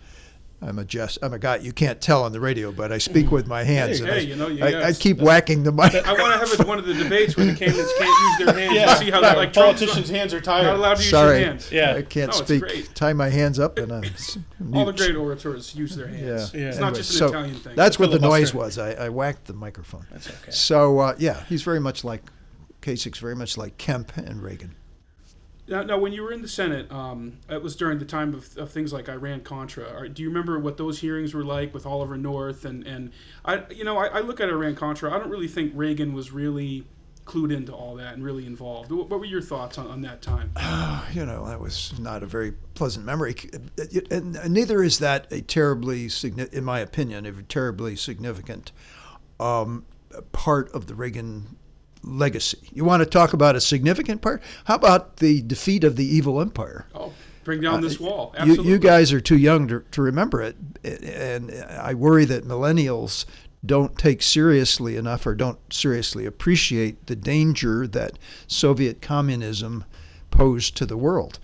[0.59, 3.29] I'm a just, I'm a guy you can't tell on the radio, but I speak
[3.31, 3.99] with my hands.
[3.99, 5.93] and hey, I, you know, you I, I keep whacking the mic.
[5.93, 8.59] I want to have it one of the debates where the candidates can't use their
[8.59, 8.73] hands.
[8.75, 11.47] Yeah, and see how right, like politicians' hands are not allowed to use Sorry, your
[11.49, 11.71] hands.
[11.71, 11.93] Yeah.
[11.97, 12.91] I can't No, speak.
[12.95, 14.39] Tie my hands up and I'm s-
[14.73, 16.21] All the great orators use their hands.
[16.53, 16.59] Yeah.
[16.59, 16.67] Yeah.
[16.69, 17.75] It's Anyway, not just an so Italian thing.
[17.75, 18.79] That's what the noise was.
[18.79, 20.07] I, I whacked the microphone.
[20.11, 20.49] That's okay.
[20.49, 22.23] So uh, yeah, he's very much like
[22.81, 24.73] Kasich's very much like Kemp and Reagan.
[25.67, 28.57] Now, now, when you were in the Senate, um, it was during the time of,
[28.57, 30.07] of things like Iran Contra.
[30.07, 32.63] Do you remember what those hearings were like with Oliver North?
[32.63, 33.11] And, and
[33.43, 35.13] I, you know, I, I look at Iran Contra.
[35.13, 36.85] I don't really think Reagan was really
[37.25, 38.91] clued into all that and really involved.
[38.91, 40.51] What, were your thoughts on, on that time?
[41.13, 43.33] You know, that was not a very pleasant memory,
[44.11, 46.09] and neither is that a terribly
[46.51, 48.71] in my opinion, a terribly significant
[49.39, 49.85] um,
[50.31, 51.57] part of the Reagan
[52.03, 52.57] legacy.
[52.73, 54.41] You want to talk about a significant part?
[54.65, 56.85] How about the defeat of the evil empire?
[56.93, 58.33] Oh, bring down this wall.
[58.37, 62.45] Uh, You, you guys are too young to, to remember it, and I worry that
[62.45, 63.25] millennials
[63.65, 68.13] don't take seriously enough or don't seriously appreciate the danger that
[68.47, 69.83] Soviet communism
[70.31, 71.39] posed to the world.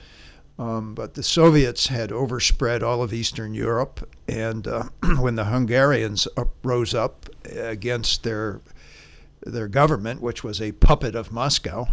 [0.60, 4.84] Um, but the Soviets had overspread all of Eastern Europe, and uh,
[5.20, 8.62] when the Hungarians up, rose up against their
[9.46, 11.88] their government, which was a puppet of Moscow,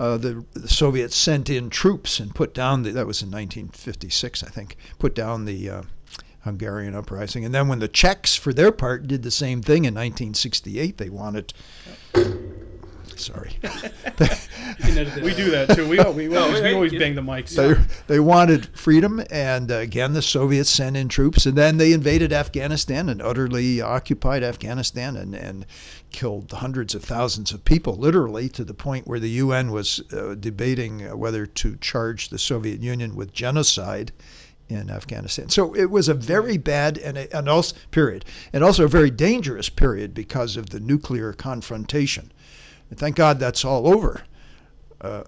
[0.00, 4.44] uh, the, the Soviets sent in troops and put down the, that was in 1956,
[4.44, 5.82] I think, put down the uh,
[6.40, 7.44] Hungarian uprising.
[7.44, 11.10] And then when the Czechs, for their part, did the same thing in 1968, they
[11.10, 11.52] wanted.
[13.16, 13.58] Sorry.
[14.78, 15.88] You can edit it We do that too.
[15.88, 17.56] We, al- we, always, we always bang the mics.
[17.56, 17.74] they,
[18.06, 22.32] they wanted freedom, and uh, again, the Soviets sent in troops, and then they invaded
[22.32, 25.66] Afghanistan and utterly occupied Afghanistan and, and
[26.10, 30.34] killed hundreds of thousands of people, literally to the point where the UN was uh,
[30.34, 34.12] debating uh, whether to charge the Soviet Union with genocide
[34.68, 35.48] in Afghanistan.
[35.48, 39.10] So it was a very bad and, a, and also period, and also a very
[39.10, 42.32] dangerous period because of the nuclear confrontation.
[42.90, 44.22] And thank God that's all over
[45.00, 45.24] uh,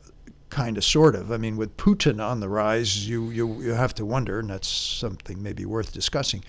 [0.49, 1.31] kind of, sort of.
[1.31, 4.69] I mean, with Putin on the rise, you, you you have to wonder, and that's
[4.69, 6.45] something maybe worth discussing.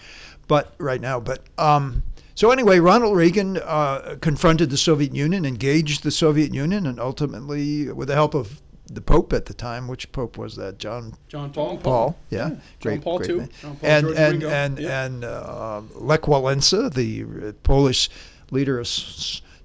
[0.47, 2.03] But right now, but um,
[2.35, 7.91] so anyway, Ronald Reagan uh, confronted the Soviet Union, engaged the Soviet Union, and ultimately,
[7.91, 10.77] with the help of the Pope at the time, which Pope was that?
[10.77, 11.77] John John Paul.
[11.77, 13.37] Paul, yeah, John great, Paul great too.
[13.37, 13.49] man.
[13.61, 14.49] John Paul, and George and Ringo.
[14.49, 15.05] and Yeah.
[15.05, 18.09] and uh, Lech Walesa, the Polish
[18.49, 18.87] leader of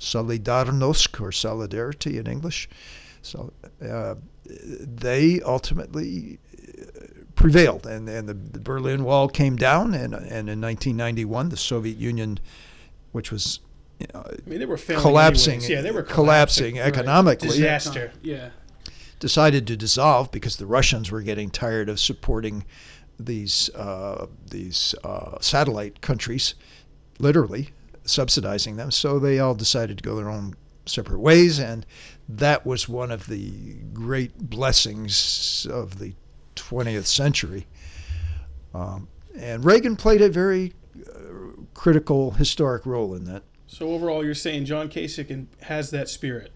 [0.07, 2.69] S- Solidarność or Solidarity in English,
[3.23, 3.53] so
[3.83, 4.15] uh,
[5.03, 6.85] they ultimately uh,
[7.35, 11.97] prevailed, and and the, the Berlin Wall came down, and and in 1991, the Soviet
[11.99, 12.39] Union,
[13.13, 13.61] which was
[13.99, 15.71] you know, I mean, they were collapsing, anyways.
[15.71, 17.01] Yeah, they were collapsing collapsing.
[17.01, 17.49] economically.
[17.49, 18.13] Disaster.
[18.23, 18.51] Yeah.
[19.19, 22.65] decided to dissolve because the Russians were getting tired of supporting
[23.19, 26.55] these uh, these uh, satellite countries,
[27.19, 27.71] literally
[28.07, 28.91] subsidizing them.
[28.91, 30.55] So they all decided to go their own
[30.87, 31.85] separate ways, and
[32.29, 36.15] that was one of the great blessings of the
[36.55, 37.67] 20th century.
[38.75, 43.43] Um, and Reagan played a very uh, critical historic role in that.
[43.67, 46.53] So overall, you're saying John Kasich has that spirit,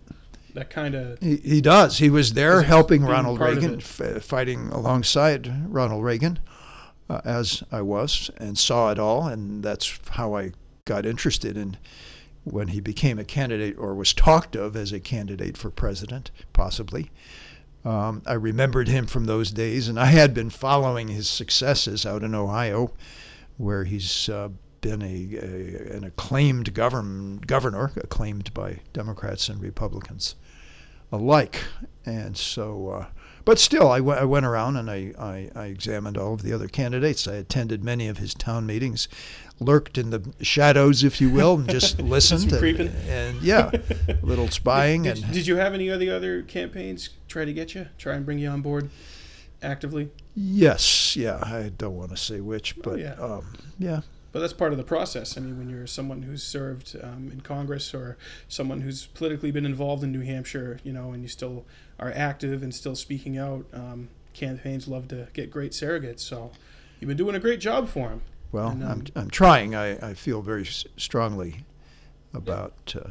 [0.54, 1.98] that kind of He, he does.
[1.98, 6.38] He was there helping Ronald Reagan, f- fighting alongside Ronald Reagan,
[7.08, 9.26] uh, as I was, and saw it all.
[9.26, 10.52] And that's how I
[10.84, 11.76] got interested in
[12.44, 17.10] when he became a candidate or was talked of as a candidate for president, possibly.
[17.84, 22.22] Um, I remembered him from those days, and I had been following his successes out
[22.22, 22.92] in Ohio,
[23.56, 24.48] where he's uh,
[24.80, 30.34] been a, a an acclaimed govern, governor, acclaimed by Democrats and Republicans
[31.12, 31.64] alike.
[32.06, 33.06] And so, uh,
[33.44, 36.52] but still, I, w- I went around and I, I, I examined all of the
[36.52, 37.26] other candidates.
[37.26, 39.08] I attended many of his town meetings,
[39.60, 42.50] lurked in the shadows, if you will, and just listened.
[42.50, 42.88] And, creeping.
[43.08, 43.70] and yeah,
[44.08, 45.02] a little spying.
[45.02, 48.14] Did, and did you have any of the other campaigns try to get you, try
[48.14, 48.90] and bring you on board
[49.62, 50.10] actively?
[50.36, 53.12] yes, yeah, I don't want to say which, but Oh, yeah.
[53.14, 54.00] um, yeah.
[54.32, 55.36] But that's part of the process.
[55.36, 58.16] I mean, when you're someone who's served um, in Congress or
[58.48, 61.66] someone who's politically been involved in New Hampshire, you know, and you still
[61.98, 66.20] are active and still speaking out, um, campaigns love to get great surrogates.
[66.20, 66.52] So
[67.00, 68.22] you've been doing a great job for them.
[68.52, 69.74] Well, And, um, I'm, I'm trying.
[69.74, 71.64] I, I feel very s- strongly
[72.34, 73.10] about uh,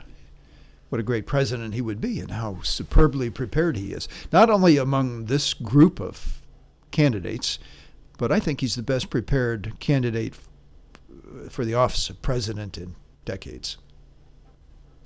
[0.89, 4.07] what a great president he would be and how superbly prepared he is.
[4.31, 6.41] Not only among this group of
[6.91, 7.59] candidates,
[8.17, 12.95] but I think he's the best prepared candidate f- for the office of president in
[13.25, 13.77] decades.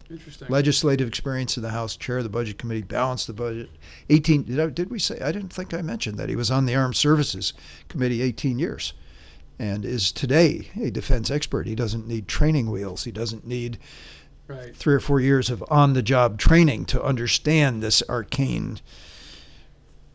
[0.10, 0.48] Interesting.
[0.50, 3.70] Legislative experience in the House, chair of the Budget Committee, balanced the budget.
[4.10, 5.20] 18, did, I, did we say?
[5.20, 6.30] I didn't think I mentioned that.
[6.30, 7.54] He was on the Armed Services
[7.88, 8.94] Committee 18 years
[9.60, 11.68] and is today a defense expert.
[11.68, 13.04] He doesn't need training wheels.
[13.04, 13.78] He doesn't need
[14.46, 14.76] Right.
[14.76, 18.82] three or four years of on the job training to understand this arcane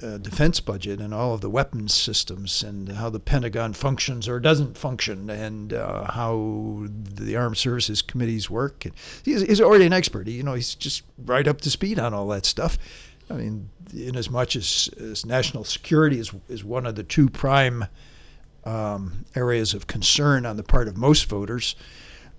[0.02, 4.38] uh, defense budget and all of the weapons systems and how the Pentagon functions or
[4.38, 8.84] doesn't function and uh, how the armed services committees work.
[8.84, 10.26] And he's, he's already an expert.
[10.26, 12.78] He, you know, he's just right up to speed on all that stuff.
[13.30, 17.28] I mean, in as much as, as national security is, is one of the two
[17.28, 17.86] prime
[18.64, 21.76] um, areas of concern on the part of most voters,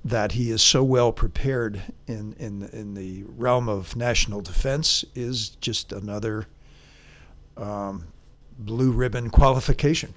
[0.03, 5.49] that he is so well prepared in, in, in the realm of national defense is
[5.49, 6.45] just another
[7.57, 8.07] um,
[8.57, 10.13] blue ribbon qualification.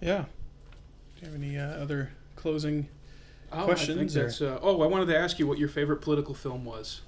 [0.00, 0.24] Yeah.
[1.16, 2.88] Do you have any uh, other closing
[3.50, 4.16] Oh, questions?
[4.16, 4.40] I think.
[4.42, 7.00] Uh, oh, I wanted to ask you what your favorite political film was.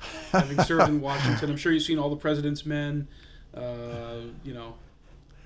[0.32, 3.06] Having served in Washington, I'm sure you've seen all the President's Men.
[3.54, 4.74] Uh, you know,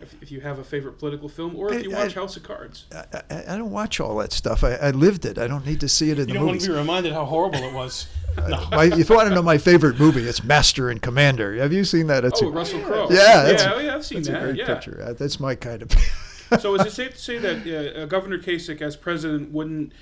[0.01, 2.37] if, if you have a favorite political film, or if I- you I- watch House
[2.37, 2.85] of Cards.
[2.95, 4.63] I, I, I don't watch all that stuff.
[4.65, 5.39] I, I lived it.
[5.39, 7.25] I don't need to see it in you the don't want to be reminded how
[7.25, 8.07] horrible it was.
[8.71, 11.57] My, if you want to know my favorite movie, it's Master and Commander.
[11.57, 12.25] Have you seen that?
[12.25, 13.09] It's Oh, a, Russell Crowe.
[13.11, 14.43] Yeah, that's- yeah, oh, yeah, I've seen that's a that.
[14.43, 14.67] great yeah.
[14.67, 15.03] picture.
[15.05, 15.91] Uh, That's my kind of.
[16.61, 19.93] so is it safe to say that uh, uh, Governor Kasich, as president, wouldn't?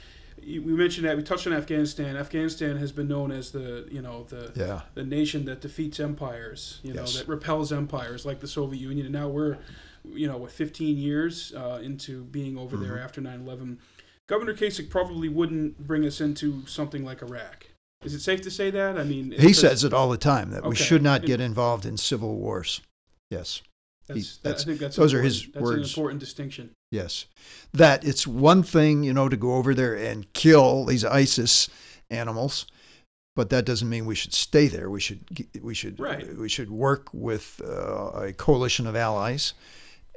[0.45, 2.17] We mentioned that we touched on Afghanistan.
[2.17, 4.83] Afghanistan has been known as the you know the yeah.
[4.95, 7.17] the nation that defeats empires, you know, Yes.
[7.19, 9.07] that repels empires like the Soviet Union.
[9.07, 9.57] And now we're,
[10.13, 13.05] you know, with 15 years uh, into being over there Mm-hmm.
[13.05, 13.79] after 9/11,
[14.29, 17.67] Governor Kasich probably wouldn't bring us into something like Iraq.
[18.05, 18.99] Is it safe to say that?
[18.99, 21.97] I mean, He says it all the time that we should not get involved in
[21.97, 22.81] civil wars.
[23.31, 23.63] Yes.
[24.07, 25.79] that's, he- that's- I think that's those are his that's words.
[25.79, 26.71] an important distinction.
[26.93, 27.27] Yes.
[27.73, 31.69] That it's one thing, you know, to go over there and kill these ISIS
[32.11, 32.67] animals,
[33.35, 34.89] but that doesn't mean we should stay there.
[34.91, 35.21] We should
[35.61, 36.37] we should Right.
[36.37, 39.55] we should work with uh, a coalition of allies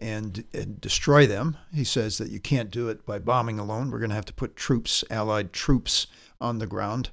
[0.02, 1.58] and, and destroy them.
[1.74, 3.92] He says that you can't do it by bombing alone.
[3.92, 6.08] We're going to have to put troops, allied troops
[6.40, 7.10] on the ground.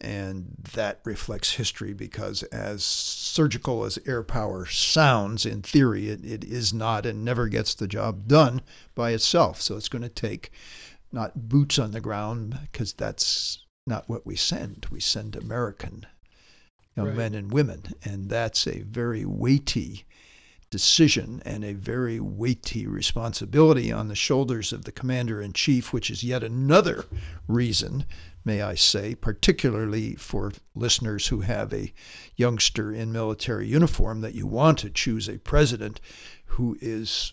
[0.00, 6.44] And that reflects history because, as surgical as air power sounds, in theory, it, it
[6.44, 8.62] is not and never gets the job done
[8.94, 9.60] by itself.
[9.60, 10.52] So it's going to take
[11.10, 14.86] not boots on the ground because that's not what we send.
[14.90, 16.06] We send American
[16.96, 17.16] young Right.
[17.16, 17.82] men and women.
[18.04, 20.04] And that's a very weighty
[20.70, 26.10] decision and a very weighty responsibility on the shoulders of the commander in chief, which
[26.10, 27.06] is yet another
[27.46, 28.04] reason,
[28.44, 31.92] may I say, particularly for listeners who have a
[32.36, 36.00] youngster in military uniform, that you want to choose a president
[36.44, 37.32] who is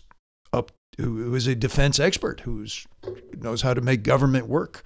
[0.52, 2.66] up who is a defense expert, who
[3.36, 4.82] knows how to make government work.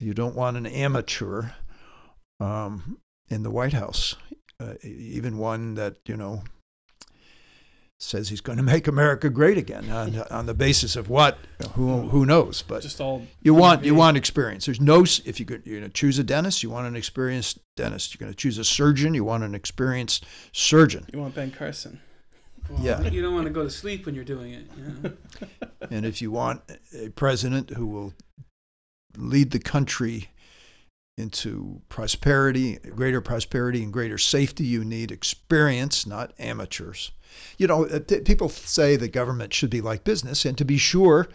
[0.00, 1.50] You don't want an amateur
[2.40, 2.98] um,
[3.28, 4.16] in the White House,
[4.58, 6.42] uh, even one that you know
[8.00, 11.38] says he's going to make America great again on, on the basis of what
[11.74, 15.46] who who knows but Just all you want you want experience there's no if you
[15.46, 18.36] could you're going to choose a dentist you want an experienced dentist you're going to
[18.36, 22.00] choose a surgeon you want an experienced surgeon You want Ben Carson?
[22.68, 23.02] Well, Yeah.
[23.02, 24.66] You don't want to go to sleep when you're doing it.
[24.76, 25.12] You know?
[25.90, 26.62] and if you want
[26.94, 28.12] a president who will
[29.16, 30.28] lead the country
[31.16, 37.10] into prosperity, greater prosperity and greater safety, you need experience, not amateurs.
[37.56, 40.78] You know, uh, t- people say that government should be like business, and to be
[40.78, 41.28] sure,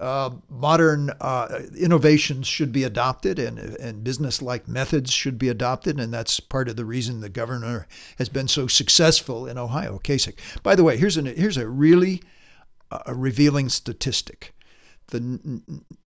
[0.00, 6.00] uh, modern uh, innovations should be adopted and, and business like methods should be adopted.
[6.00, 10.38] And that's part of the reason the governor has been so successful in Ohio, Kasich.
[10.62, 12.22] By the way, here's, an, here's a really
[12.90, 14.54] a revealing statistic.
[15.08, 15.60] The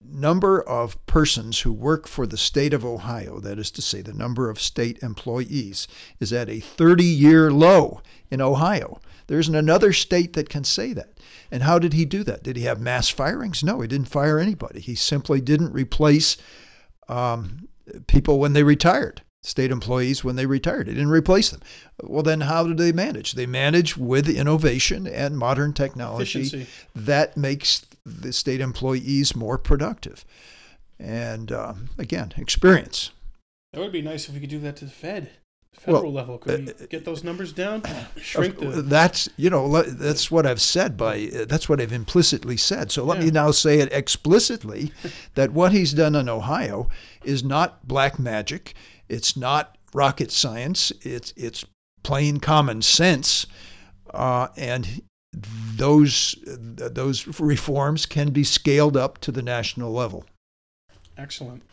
[0.04, 4.14] number of persons who work for the state of Ohio, that is to say, the
[4.14, 5.88] number of state employees,
[6.20, 9.00] is at a 30 year low in Ohio.
[9.28, 11.20] There isn't another state that can say that.
[11.52, 12.44] And how did he do that?
[12.44, 13.64] Did he have mass firings?
[13.64, 14.80] No, he didn't fire anybody.
[14.80, 16.38] He simply didn't replace
[17.10, 17.68] um,
[18.08, 20.88] people when they retired, state employees when they retired.
[20.88, 21.62] He didn't replace them.
[22.02, 23.34] Well, then how do they manage?
[23.34, 26.68] They manage with innovation and modern technology Efficiency.
[26.96, 30.26] that makes the state employees more productive.
[31.00, 33.12] And uh, again, experience.
[33.74, 35.30] That would be nice if we could do that to the Fed,
[35.86, 36.38] Well, federal level.
[36.40, 37.84] Could uh, we get those numbers down?
[38.16, 38.82] Shrink the.
[38.82, 42.92] That's you know that's what I've said by uh, that's what I've implicitly said.
[42.92, 44.92] So let me now say it explicitly
[45.36, 46.88] that what he's done in Ohio
[47.24, 48.74] is not black magic.
[49.10, 50.92] It's not rocket science.
[51.02, 51.66] It's it's
[52.04, 53.46] plain common sense,
[54.14, 55.02] uh, and
[55.76, 60.26] those those reforms can be scaled up to the national level.
[61.18, 61.64] Excellent.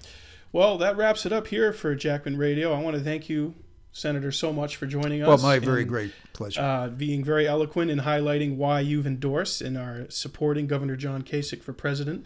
[0.52, 2.72] Well, that wraps it up here for Jackman Radio.
[2.72, 3.54] I want to thank you,
[3.92, 5.28] Senator, so much for joining us.
[5.28, 6.60] Well, my very and, great pleasure.
[6.60, 11.62] Uh, being very eloquent in highlighting why you've endorsed and are supporting Governor John Kasich
[11.62, 12.24] for president.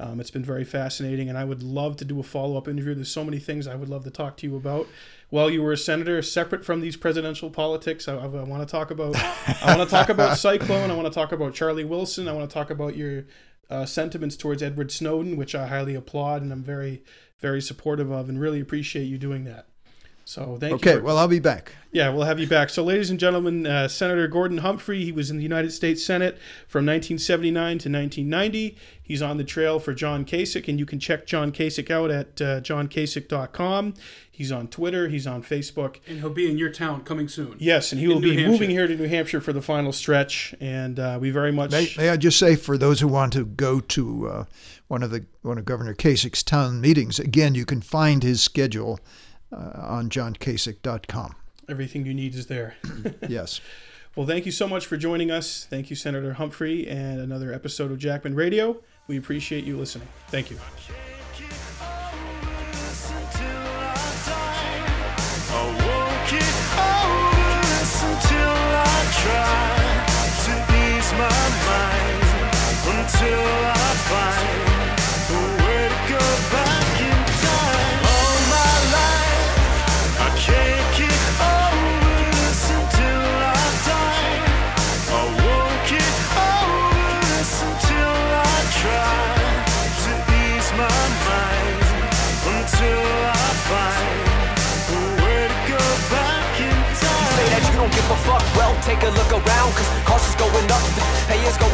[0.00, 2.94] Um, it's been very fascinating, and I would love to do a follow up interview.
[2.94, 4.86] There's so many things I would love to talk to you about.
[5.30, 8.90] While you were a senator, separate from these presidential politics, I, I want to talk
[8.90, 9.16] about.
[9.16, 10.90] I want to talk about Cyclone.
[10.90, 12.28] I want to talk about Charlie Wilson.
[12.28, 13.24] I want to talk about your
[13.70, 17.02] uh, sentiments towards Edward Snowden, which I highly applaud and I'm very,
[17.38, 19.66] very supportive of, and really appreciate you doing that.
[20.28, 20.92] So thank you.
[20.92, 21.72] Okay, well, I'll be back.
[21.90, 22.68] Yeah, we'll have you back.
[22.68, 26.34] So, ladies and gentlemen, uh, Senator Gordon Humphrey, he was in the United States Senate
[26.66, 28.76] from 1979 to 1990.
[29.02, 32.42] He's on the trail for John Kasich, and you can check John Kasich out at
[32.42, 33.94] uh, johnkasich.com.
[34.30, 35.96] He's on Twitter, he's on Facebook.
[36.06, 37.56] And he'll be in your town coming soon.
[37.58, 38.52] Yes, and he In will New be Hampshire.
[38.52, 41.70] moving here to New Hampshire for the final stretch, and uh, we very much.
[41.70, 44.44] May, may I just say, for those who want to go to uh,
[44.88, 49.00] one of the one of Governor Kasich's town meetings, again, you can find his schedule
[49.52, 51.34] uh, on johnkasich.com.
[51.68, 52.76] Everything you need is there.
[53.28, 53.60] Yes.
[54.16, 55.64] Well, thank you so much for joining us.
[55.70, 58.80] Thank you, Senator Humphrey, and another episode of Jackman Radio.
[59.06, 60.08] We appreciate you listening.
[60.28, 60.58] Thank you.
[72.90, 74.57] Until I find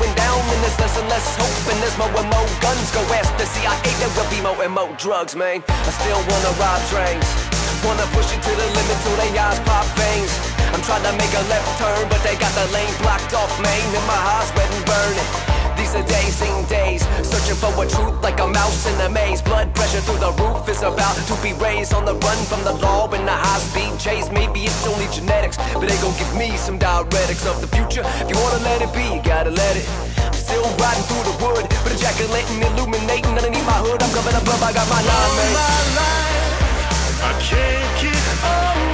[0.05, 2.91] going down, and there's less and less hope, and there's more and more guns.
[2.93, 5.65] Go ask the CIA, there will be more and more drugs, man.
[5.69, 7.29] I still wanna rob trains,
[7.85, 10.33] wanna push it to the limit till they eyes pop veins.
[10.73, 13.85] I'm trying to make a left turn, but they got the lane blocked off, man,
[13.97, 15.64] and my heart's red and burning.
[15.77, 19.43] These are days, sing days, searching for a truth like a mouse in a maze.
[19.43, 22.73] Blood pressure through the roof is about to be raised on the run from the
[22.85, 24.31] law in a high speed chase.
[24.31, 28.03] Maybe it's only genetics, but they gon' give me some diuretics of the future.
[28.23, 29.87] If you wanna let it be, you gotta let it.
[30.19, 34.03] I'm still riding through the wood, but ejaculating, illuminating underneath my hood.
[34.03, 35.53] I'm covered up, I got my nine, All man.
[35.59, 38.94] my life, I can't get over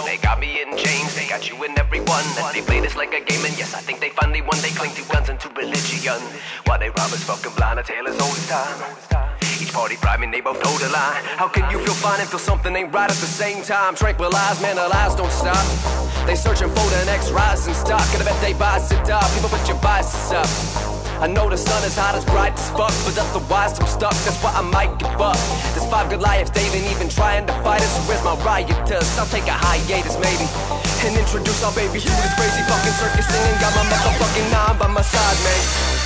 [0.00, 2.24] they got me in chains, they got you and everyone.
[2.52, 4.56] They play this like a game, and yes, I think they finally won.
[4.62, 6.16] They cling to guns and to religion.
[6.64, 9.36] While they rob us fucking blind, a tale as old as time.
[9.60, 11.22] Each party bribing, they both toe the line.
[11.36, 13.94] How can you feel fine and feel something ain't right at the same time?
[13.94, 15.62] Tranquilized, man, the lies don't stop.
[16.26, 18.06] They searching for the next rising stock.
[18.14, 19.30] And I bet they buy it up.
[19.34, 21.01] People put your biases up.
[21.22, 24.10] I know the sun is hot as bright as fuck, but otherwise I'm stuck.
[24.26, 25.38] That's why I might give up.
[25.70, 27.94] There's five good Goliaths, they ain't even trying to fight us.
[28.08, 29.06] Where's my rioters?
[29.16, 30.50] I'll take a hiatus maybe,
[31.06, 33.54] and introduce our baby to this crazy fucking circus singing.
[33.62, 36.01] Got my motherfucking nine by my side, man.